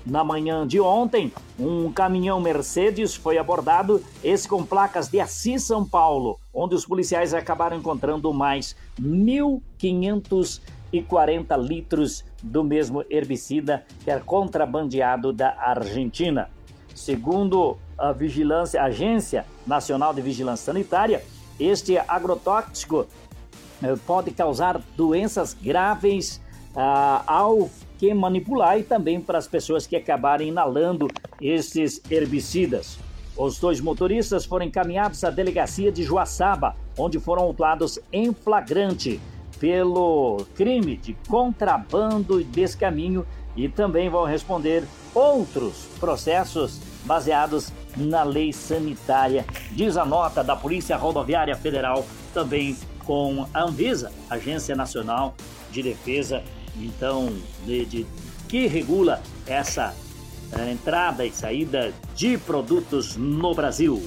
[0.04, 5.84] Na manhã de ontem, um caminhão Mercedes foi abordado, esse com placas de Assis, São
[5.84, 15.32] Paulo, onde os policiais acabaram encontrando mais 1.540 litros do mesmo herbicida que era contrabandeado
[15.32, 16.48] da Argentina.
[16.97, 21.23] Segundo a vigilância, Agência Nacional de Vigilância Sanitária,
[21.60, 23.06] este agrotóxico
[23.82, 26.40] eh, pode causar doenças graves
[26.74, 27.68] ah, ao
[27.98, 31.06] que manipular e também para as pessoas que acabarem inalando
[31.39, 32.98] esses herbicidas.
[33.36, 39.20] Os dois motoristas foram encaminhados à delegacia de Joaçaba, onde foram autuados em flagrante
[39.60, 48.52] pelo crime de contrabando e descaminho e também vão responder outros processos baseados na lei
[48.52, 49.46] sanitária.
[49.72, 52.04] Diz a nota da Polícia Rodoviária Federal,
[52.34, 55.34] também com a Anvisa, Agência Nacional
[55.70, 56.42] de Defesa,
[56.76, 57.32] então,
[57.64, 58.06] de, de-
[58.48, 59.94] que regula essa
[60.52, 64.02] eh, entrada e saída de produtos no Brasil.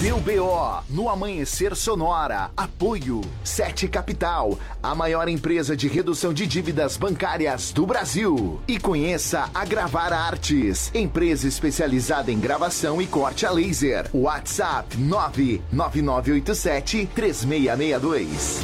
[0.00, 2.50] Deu BO no Amanhecer Sonora.
[2.56, 8.58] Apoio Sete Capital, a maior empresa de redução de dívidas bancárias do Brasil.
[8.66, 14.08] E conheça a Gravar Artes, empresa especializada em gravação e corte a laser.
[14.14, 18.62] WhatsApp 99987 3662.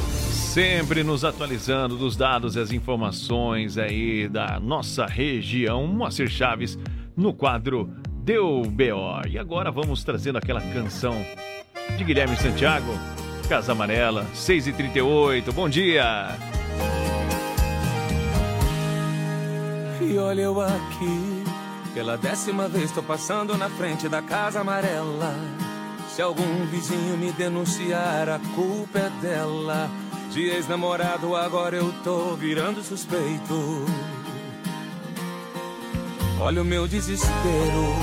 [0.54, 5.86] Sempre nos atualizando dos dados e as informações aí da nossa região.
[5.86, 6.78] Moacir Chaves
[7.14, 7.90] no quadro
[8.26, 9.28] Deu BO.
[9.28, 11.14] E agora vamos trazendo aquela canção
[11.96, 12.92] de Guilherme Santiago,
[13.48, 15.52] Casa Amarela, 6h38.
[15.52, 16.36] Bom dia!
[20.00, 21.44] E olha eu aqui,
[21.94, 25.32] pela décima vez tô passando na frente da casa amarela.
[26.08, 29.88] Se algum vizinho me denunciar, a culpa é dela.
[30.32, 33.86] De ex-namorado, agora eu tô virando suspeito.
[36.38, 37.96] Olha o meu desespero.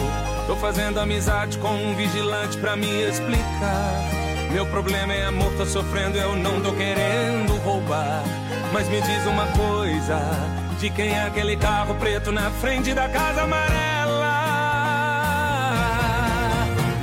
[0.47, 4.23] Tô fazendo amizade com um vigilante pra me explicar.
[4.51, 8.23] Meu problema é amor, tô sofrendo, eu não tô querendo roubar.
[8.71, 10.19] Mas me diz uma coisa:
[10.79, 14.33] de quem é aquele carro preto na frente da casa amarela?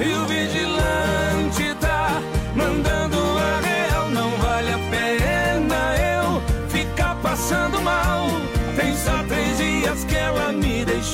[0.01, 2.21] E o vigilante tá
[2.55, 3.00] mandando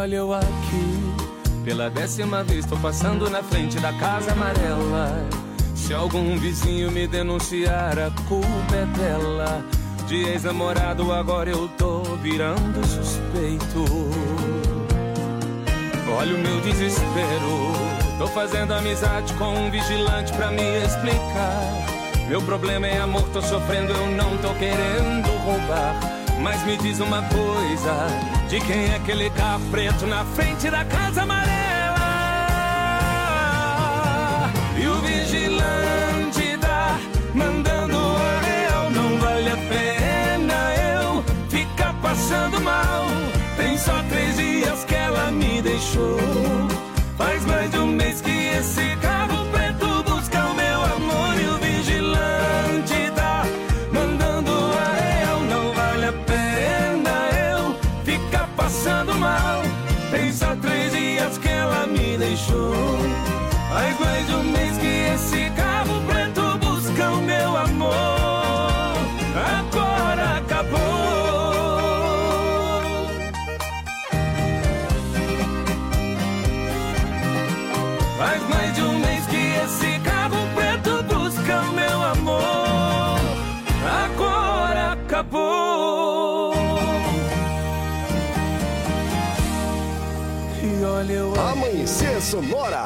[0.00, 1.14] olha eu aqui,
[1.62, 5.28] pela décima vez tô passando na frente da casa amarela.
[5.74, 9.62] Se algum vizinho me denunciar, a culpa é dela.
[10.08, 13.84] De ex-namorado, agora eu tô virando suspeito.
[16.16, 17.72] Olha o meu desespero.
[18.18, 22.26] Tô fazendo amizade com um vigilante pra me explicar.
[22.26, 26.19] Meu problema é amor, tô sofrendo, eu não tô querendo roubar.
[26.42, 28.06] Mas me diz uma coisa:
[28.48, 31.50] de quem é aquele carro preto na frente da casa amarela?
[34.76, 36.98] E o vigilante tá
[37.34, 40.54] mandando a real, não vale a pena
[40.94, 43.04] eu ficar passando mal.
[43.56, 46.69] Tem só três dias que ela me deixou.
[62.30, 62.99] Ela
[92.20, 92.84] Amanhecer Sonora.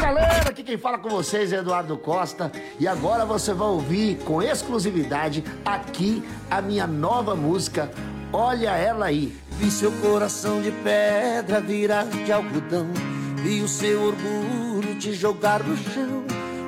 [0.00, 4.42] Galera, aqui quem fala com vocês é Eduardo Costa e agora você vai ouvir com
[4.42, 7.90] exclusividade aqui a minha nova música
[8.32, 9.32] Olha Ela Aí.
[9.52, 12.88] Vi seu coração de pedra virar de algodão.
[13.36, 16.24] Vi o seu orgulho te jogar no chão.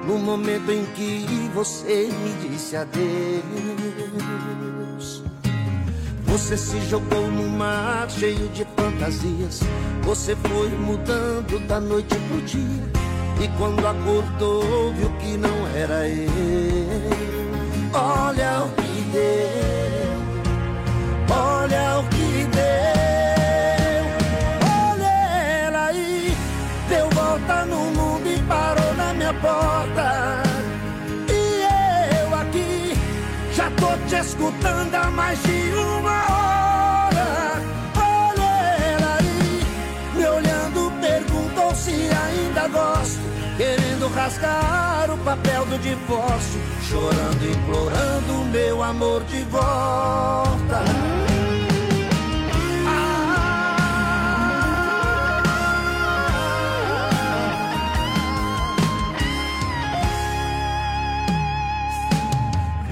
[0.06, 3.87] No momento em que você me disse adeus.
[6.28, 9.60] Você se jogou no mar cheio de fantasias.
[10.02, 13.08] Você foi mudando da noite pro dia.
[13.40, 16.28] E quando acordou, viu que não era eu.
[17.94, 20.18] Olha o que deu.
[21.34, 24.04] Olha o que deu.
[24.90, 25.12] Olha
[25.66, 26.36] ela aí.
[26.88, 30.47] Deu volta no mundo e parou na minha porta.
[34.08, 37.62] Te escutando há mais de uma hora.
[37.96, 38.42] Olha
[38.92, 39.60] ela aí,
[40.16, 43.20] me olhando, perguntou se ainda gosto.
[43.56, 51.27] Querendo rasgar o papel do divórcio, chorando, implorando meu amor de volta.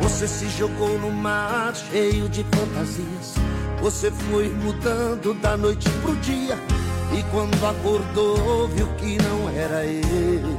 [0.07, 3.35] Você se jogou no mar cheio de fantasias.
[3.81, 6.57] Você foi mudando da noite pro dia.
[7.13, 10.57] E quando acordou, viu que não era ele.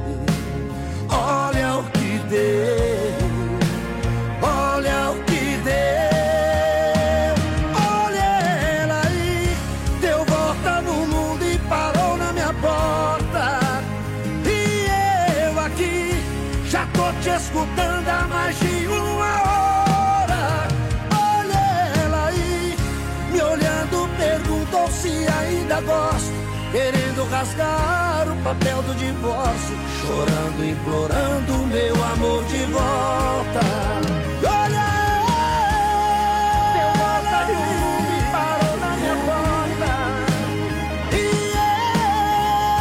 [1.08, 3.27] Olha o que deu.
[27.30, 33.60] Rasgar o papel do divórcio, chorando, implorando meu amor de volta.
[34.44, 34.88] Olha
[36.74, 39.90] deu volta no mundo e parou na minha porta.
[41.12, 41.16] E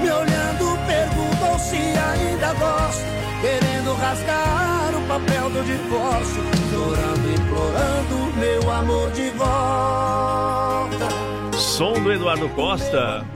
[0.00, 3.08] me olhando, perguntou se ainda gosto.
[3.40, 7.17] Querendo rasgar o papel do divórcio, chorando,
[7.58, 11.08] implorando meu amor de volta.
[11.56, 13.26] Som do Eduardo Costa.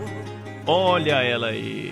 [0.65, 1.91] Olha ela aí.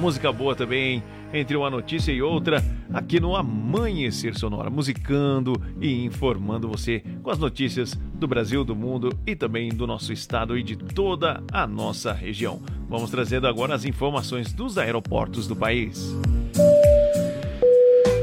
[0.00, 1.02] Música boa também,
[1.34, 7.38] entre uma notícia e outra, aqui no Amanhecer Sonora, musicando e informando você com as
[7.38, 12.14] notícias do Brasil, do mundo e também do nosso estado e de toda a nossa
[12.14, 12.62] região.
[12.88, 16.16] Vamos trazendo agora as informações dos aeroportos do país.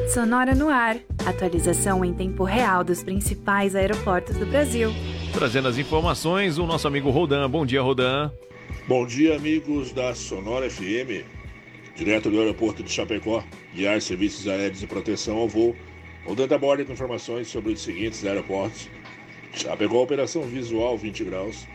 [0.07, 0.97] Sonora no ar.
[1.25, 4.89] Atualização em tempo real dos principais aeroportos do Brasil.
[5.33, 7.49] Trazendo as informações, o nosso amigo Rodan.
[7.49, 8.31] Bom dia, Rodan.
[8.87, 11.25] Bom dia, amigos da Sonora FM.
[11.93, 13.43] Direto do aeroporto de Chapecó,
[13.73, 15.75] guiar serviços aéreos e proteção ao voo.
[16.25, 18.89] Rodando a bordo com informações sobre os seguintes aeroportos.
[19.53, 21.67] Chapecó, operação visual 20 graus.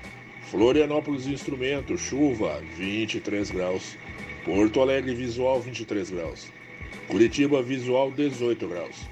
[0.50, 3.96] Florianópolis, instrumento, chuva 23 graus.
[4.42, 6.61] Porto Alegre, visual 23 graus.
[7.08, 9.08] Curitiba, visual 18 graus.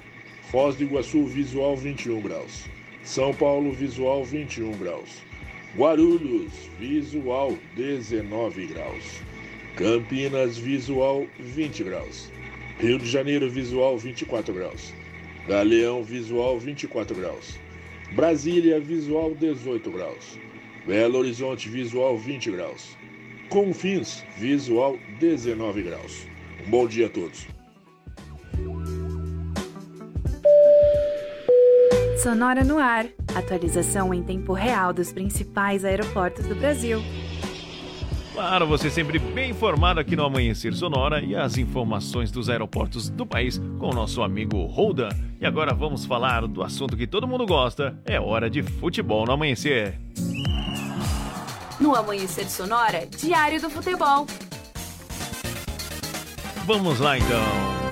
[0.51, 2.65] Foz do Iguaçu, visual 21 graus.
[3.03, 5.21] São Paulo, visual 21 graus.
[5.75, 9.21] Guarulhos, visual 19 graus.
[9.75, 12.31] Campinas, visual 20 graus.
[12.79, 14.93] Rio de Janeiro, visual 24 graus.
[15.47, 17.57] Galeão, visual 24 graus.
[18.13, 20.37] Brasília, visual 18 graus.
[20.85, 22.97] Belo Horizonte, visual 20 graus.
[23.49, 26.27] Confins, visual 19 graus.
[26.65, 27.60] Um bom dia a todos.
[32.21, 33.07] Sonora no ar.
[33.33, 37.01] Atualização em tempo real dos principais aeroportos do Brasil.
[38.31, 43.25] Claro, você sempre bem informado aqui no Amanhecer Sonora e as informações dos aeroportos do
[43.25, 45.09] país com o nosso amigo Holda.
[45.39, 47.99] E agora vamos falar do assunto que todo mundo gosta.
[48.05, 49.99] É hora de futebol no amanhecer.
[51.79, 54.27] No Amanhecer Sonora, Diário do Futebol.
[56.65, 57.41] Vamos lá então.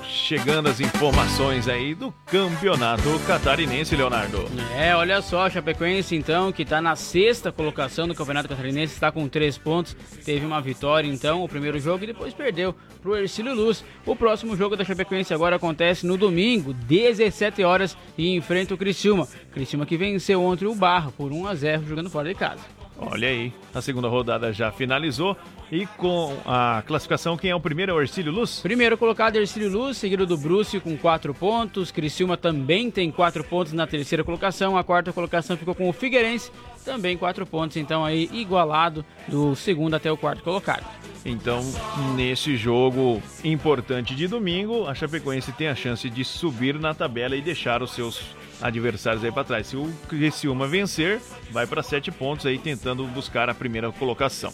[0.04, 4.46] Chegando as informações aí do campeonato catarinense, Leonardo.
[4.76, 9.12] É, olha só, a Chapecoense então, que está na sexta colocação do Campeonato Catarinense, está
[9.12, 13.18] com três pontos, teve uma vitória então, o primeiro jogo, e depois perdeu para o
[13.18, 13.84] Ercílio Luz.
[14.06, 19.28] O próximo jogo da Chapecoense agora acontece no domingo, 17 horas, e enfrenta o Criciúma.
[19.52, 22.62] Criciúma que venceu ontem o Barra por 1 a 0 jogando fora de casa.
[22.98, 25.36] Olha aí, a segunda rodada já finalizou.
[25.72, 28.60] E com a classificação, quem é o primeiro é o Ercílio Luz?
[28.60, 31.92] Primeiro colocado é Ercílio Luz, seguido do Brúcio com 4 pontos.
[31.92, 34.76] Criciúma também tem 4 pontos na terceira colocação.
[34.76, 36.52] A quarta colocação ficou com o Figueirense,
[36.84, 37.78] também 4 pontos.
[37.78, 40.86] Então aí igualado do segundo até o quarto colocado.
[41.24, 41.62] Então,
[42.16, 47.42] nesse jogo importante de domingo, a Chapecoense tem a chance de subir na tabela e
[47.42, 48.22] deixar os seus
[48.62, 49.68] adversários aí para trás.
[49.68, 51.22] Se o Criciúma vencer,
[51.52, 54.52] vai para 7 pontos aí tentando buscar a primeira colocação.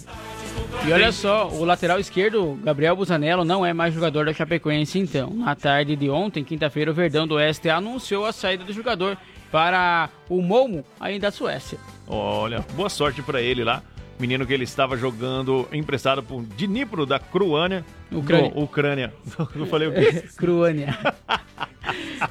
[0.87, 5.29] E olha só, o lateral esquerdo, Gabriel Busanello, não é mais jogador da Chapecoense então.
[5.31, 9.17] Na tarde de ontem, quinta-feira, o Verdão do Oeste anunciou a saída do jogador
[9.51, 11.77] para o Momo, aí da Suécia.
[12.07, 13.81] Olha, boa sorte para ele lá.
[14.17, 17.83] Menino que ele estava jogando emprestado por Dnipro da Cruânia.
[18.11, 18.51] Ucrânia.
[18.55, 19.13] No- Ucrânia.
[19.55, 20.23] Eu falei o quê?
[20.37, 20.97] Cruânia.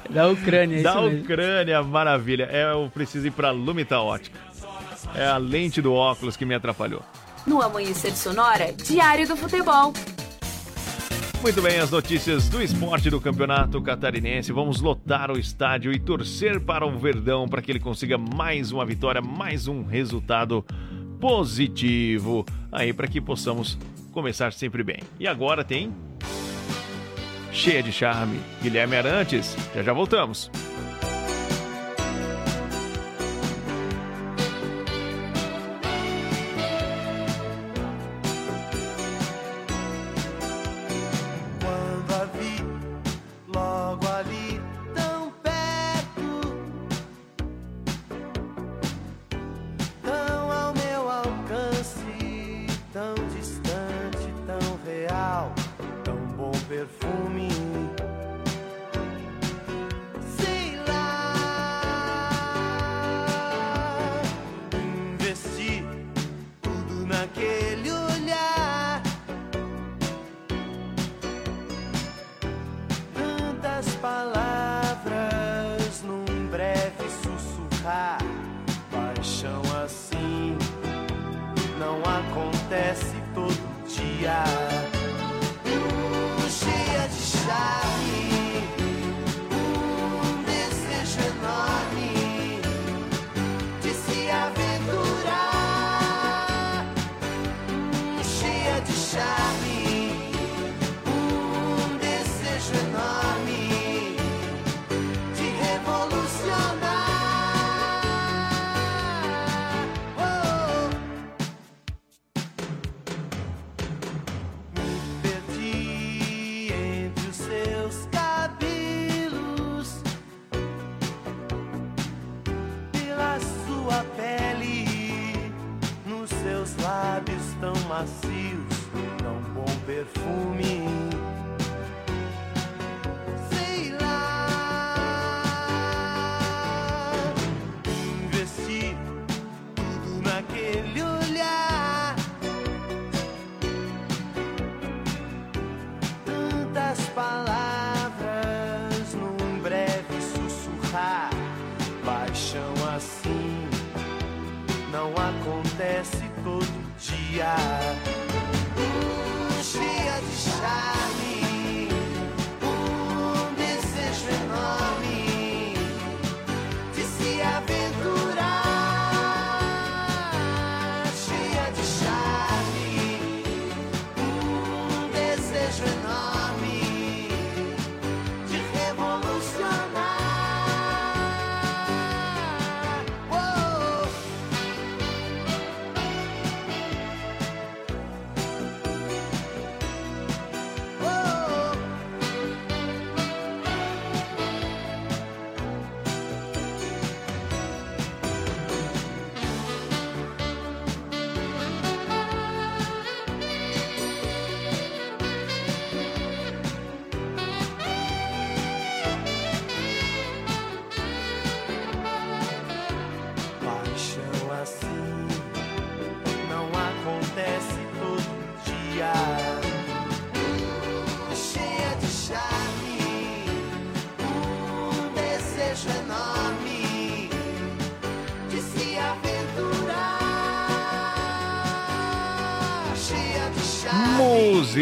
[0.08, 1.20] da Ucrânia, é da isso mesmo.
[1.24, 2.48] Ucrânia, maravilha.
[2.50, 4.38] É, eu preciso ir para Lumita Ótica.
[5.14, 7.02] É a lente do óculos que me atrapalhou.
[7.46, 9.92] No Amanhecer Sonora, Diário do Futebol.
[11.42, 14.50] Muito bem, as notícias do esporte do Campeonato Catarinense.
[14.50, 18.86] Vamos lotar o estádio e torcer para o Verdão para que ele consiga mais uma
[18.86, 20.64] vitória, mais um resultado
[21.20, 23.78] positivo aí para que possamos
[24.10, 25.00] começar sempre bem.
[25.20, 25.92] E agora tem
[27.52, 29.54] cheia de charme, Guilherme Arantes.
[29.74, 30.50] Já já voltamos.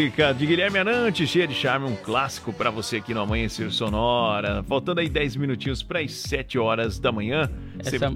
[0.03, 4.61] Música de Guilherme Anante, cheia de charme, um clássico pra você aqui no Amanhecer Sonora.
[4.63, 7.49] Faltando aí 10 minutinhos para as 7 horas da manhã.
[7.79, 8.13] Essa,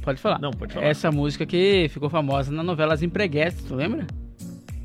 [0.00, 0.38] Pode falar.
[0.38, 0.86] Não, pode falar.
[0.86, 4.06] Essa música que ficou famosa na novela As Empreguetes, tu lembra?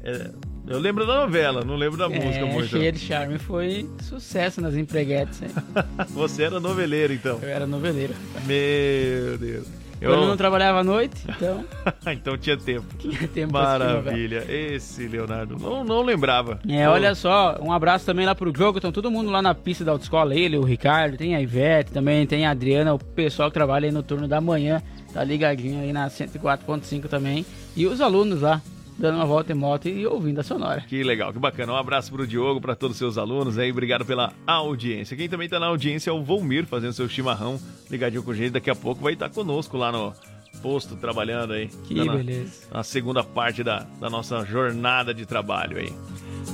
[0.04, 0.32] É,
[0.68, 2.70] eu lembro da novela, não lembro da música é, muito.
[2.70, 5.42] Cheia de Charme foi sucesso nas Empreguetes.
[6.10, 7.38] Você era noveleiro, então.
[7.44, 8.16] Eu era noveleiro.
[8.48, 9.68] Meu Deus.
[10.02, 11.66] Eu não trabalhava à noite, então
[12.14, 12.86] então tinha tempo.
[12.98, 13.54] tinha tempo.
[13.54, 14.46] Maravilha.
[14.48, 16.60] Esse Leonardo, não, não lembrava.
[16.68, 18.78] É, olha só, um abraço também lá pro jogo.
[18.78, 20.34] Estão todo mundo lá na pista da autoescola.
[20.36, 23.92] Ele, o Ricardo, tem a Ivete também, tem a Adriana, o pessoal que trabalha aí
[23.92, 24.82] no turno da manhã.
[25.14, 27.46] Tá ligadinho aí na 104.5 também.
[27.76, 28.62] E os alunos lá,
[29.00, 30.82] dando uma volta em moto e ouvindo a sonora.
[30.82, 31.74] Que legal, que bacana.
[31.74, 33.72] Um abraço pro Diogo, para todos os seus alunos aí.
[33.72, 35.16] Obrigado pela audiência.
[35.16, 37.60] Quem também tá na audiência é o Volmir, fazendo seu chimarrão
[37.90, 38.52] ligadinho com a gente.
[38.52, 40.14] Daqui a pouco vai estar conosco lá no
[40.62, 41.68] posto, trabalhando aí.
[41.86, 42.68] Que a- beleza.
[42.72, 45.94] A segunda parte da, da nossa jornada de trabalho aí.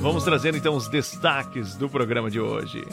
[0.02, 2.84] Vamos trazendo então os destaques do programa de hoje.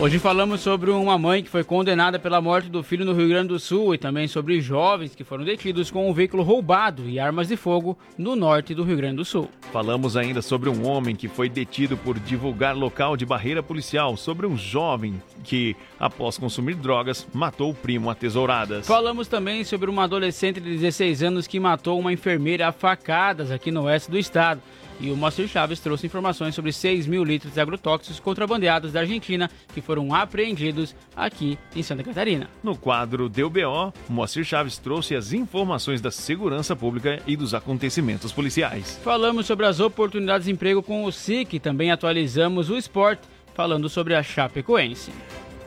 [0.00, 3.48] Hoje falamos sobre uma mãe que foi condenada pela morte do filho no Rio Grande
[3.48, 7.48] do Sul e também sobre jovens que foram detidos com um veículo roubado e armas
[7.48, 9.50] de fogo no norte do Rio Grande do Sul.
[9.70, 14.46] Falamos ainda sobre um homem que foi detido por divulgar local de barreira policial, sobre
[14.46, 18.86] um jovem que, após consumir drogas, matou o primo a tesouradas.
[18.86, 23.70] Falamos também sobre uma adolescente de 16 anos que matou uma enfermeira a facadas aqui
[23.70, 24.62] no oeste do estado.
[25.00, 29.50] E o Moacir Chaves trouxe informações sobre 6 mil litros de agrotóxicos contrabandeados da Argentina
[29.72, 32.50] que foram apreendidos aqui em Santa Catarina.
[32.62, 38.30] No quadro Deu BO, Moacir Chaves trouxe as informações da segurança pública e dos acontecimentos
[38.30, 39.00] policiais.
[39.02, 43.22] Falamos sobre as oportunidades de emprego com o SIC e também atualizamos o esporte,
[43.54, 45.10] falando sobre a Chapecoense.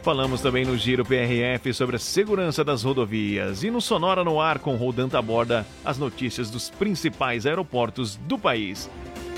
[0.03, 4.59] Falamos também no Giro PRF sobre a segurança das rodovias e no Sonora no Ar
[4.59, 8.89] com Rodanta aborda as notícias dos principais aeroportos do país.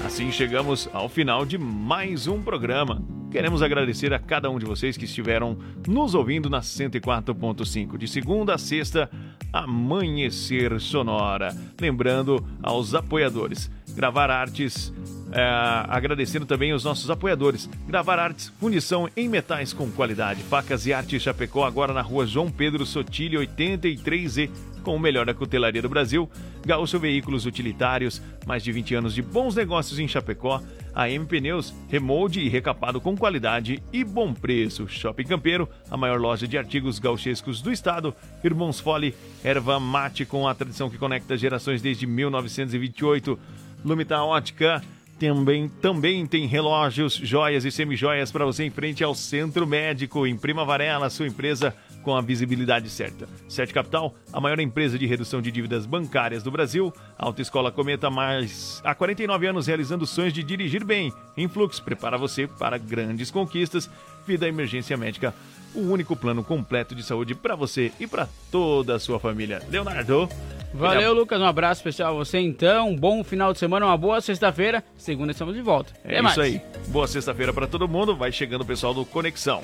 [0.05, 3.03] Assim chegamos ao final de mais um programa.
[3.31, 5.57] Queremos agradecer a cada um de vocês que estiveram
[5.87, 9.09] nos ouvindo na 104.5 de segunda a sexta,
[9.51, 11.57] Amanhecer Sonora.
[11.81, 14.93] Lembrando aos apoiadores, Gravar Artes,
[15.31, 15.41] é,
[15.87, 17.69] agradecendo também os nossos apoiadores.
[17.87, 20.43] Gravar Artes, fundição em metais com qualidade.
[20.43, 24.49] Facas e Arte Chapecó, agora na rua João Pedro Sotilho, 83E,
[24.83, 26.29] com o melhor da cutelaria do Brasil.
[26.65, 30.61] Gaúcho Veículos Utilitários, mais de 20 anos de bons negócios em Chapecó.
[30.93, 34.87] A M Pneus, remolde e recapado com qualidade e bom preço.
[34.87, 38.15] Shopping Campeiro, a maior loja de artigos gauchescos do estado.
[38.43, 39.13] Irmãos Fole,
[39.43, 43.37] erva mate com a tradição que conecta gerações desde 1928.
[43.85, 44.81] Lumita Ótica,
[45.19, 50.35] também, também tem relógios, joias e semijoias para você em frente ao Centro Médico, em
[50.35, 53.29] Prima Varela, sua empresa com a visibilidade certa.
[53.47, 56.91] Sete Capital, a maior empresa de redução de dívidas bancárias do Brasil.
[57.17, 61.13] Autoescola Cometa, mais há 49 anos realizando sonhos de dirigir bem.
[61.37, 63.89] Influx prepara você para grandes conquistas.
[64.27, 65.33] Vida Emergência Médica,
[65.75, 69.61] o único plano completo de saúde para você e para toda a sua família.
[69.69, 70.27] Leonardo.
[70.75, 71.39] Valeu, Lucas.
[71.39, 72.89] Um abraço especial a você então.
[72.89, 74.83] Um bom final de semana, uma boa sexta-feira.
[74.97, 75.93] Segunda estamos de volta.
[76.03, 76.61] É isso aí.
[76.87, 78.15] Boa sexta-feira para todo mundo.
[78.15, 79.61] Vai chegando o pessoal do Conexão.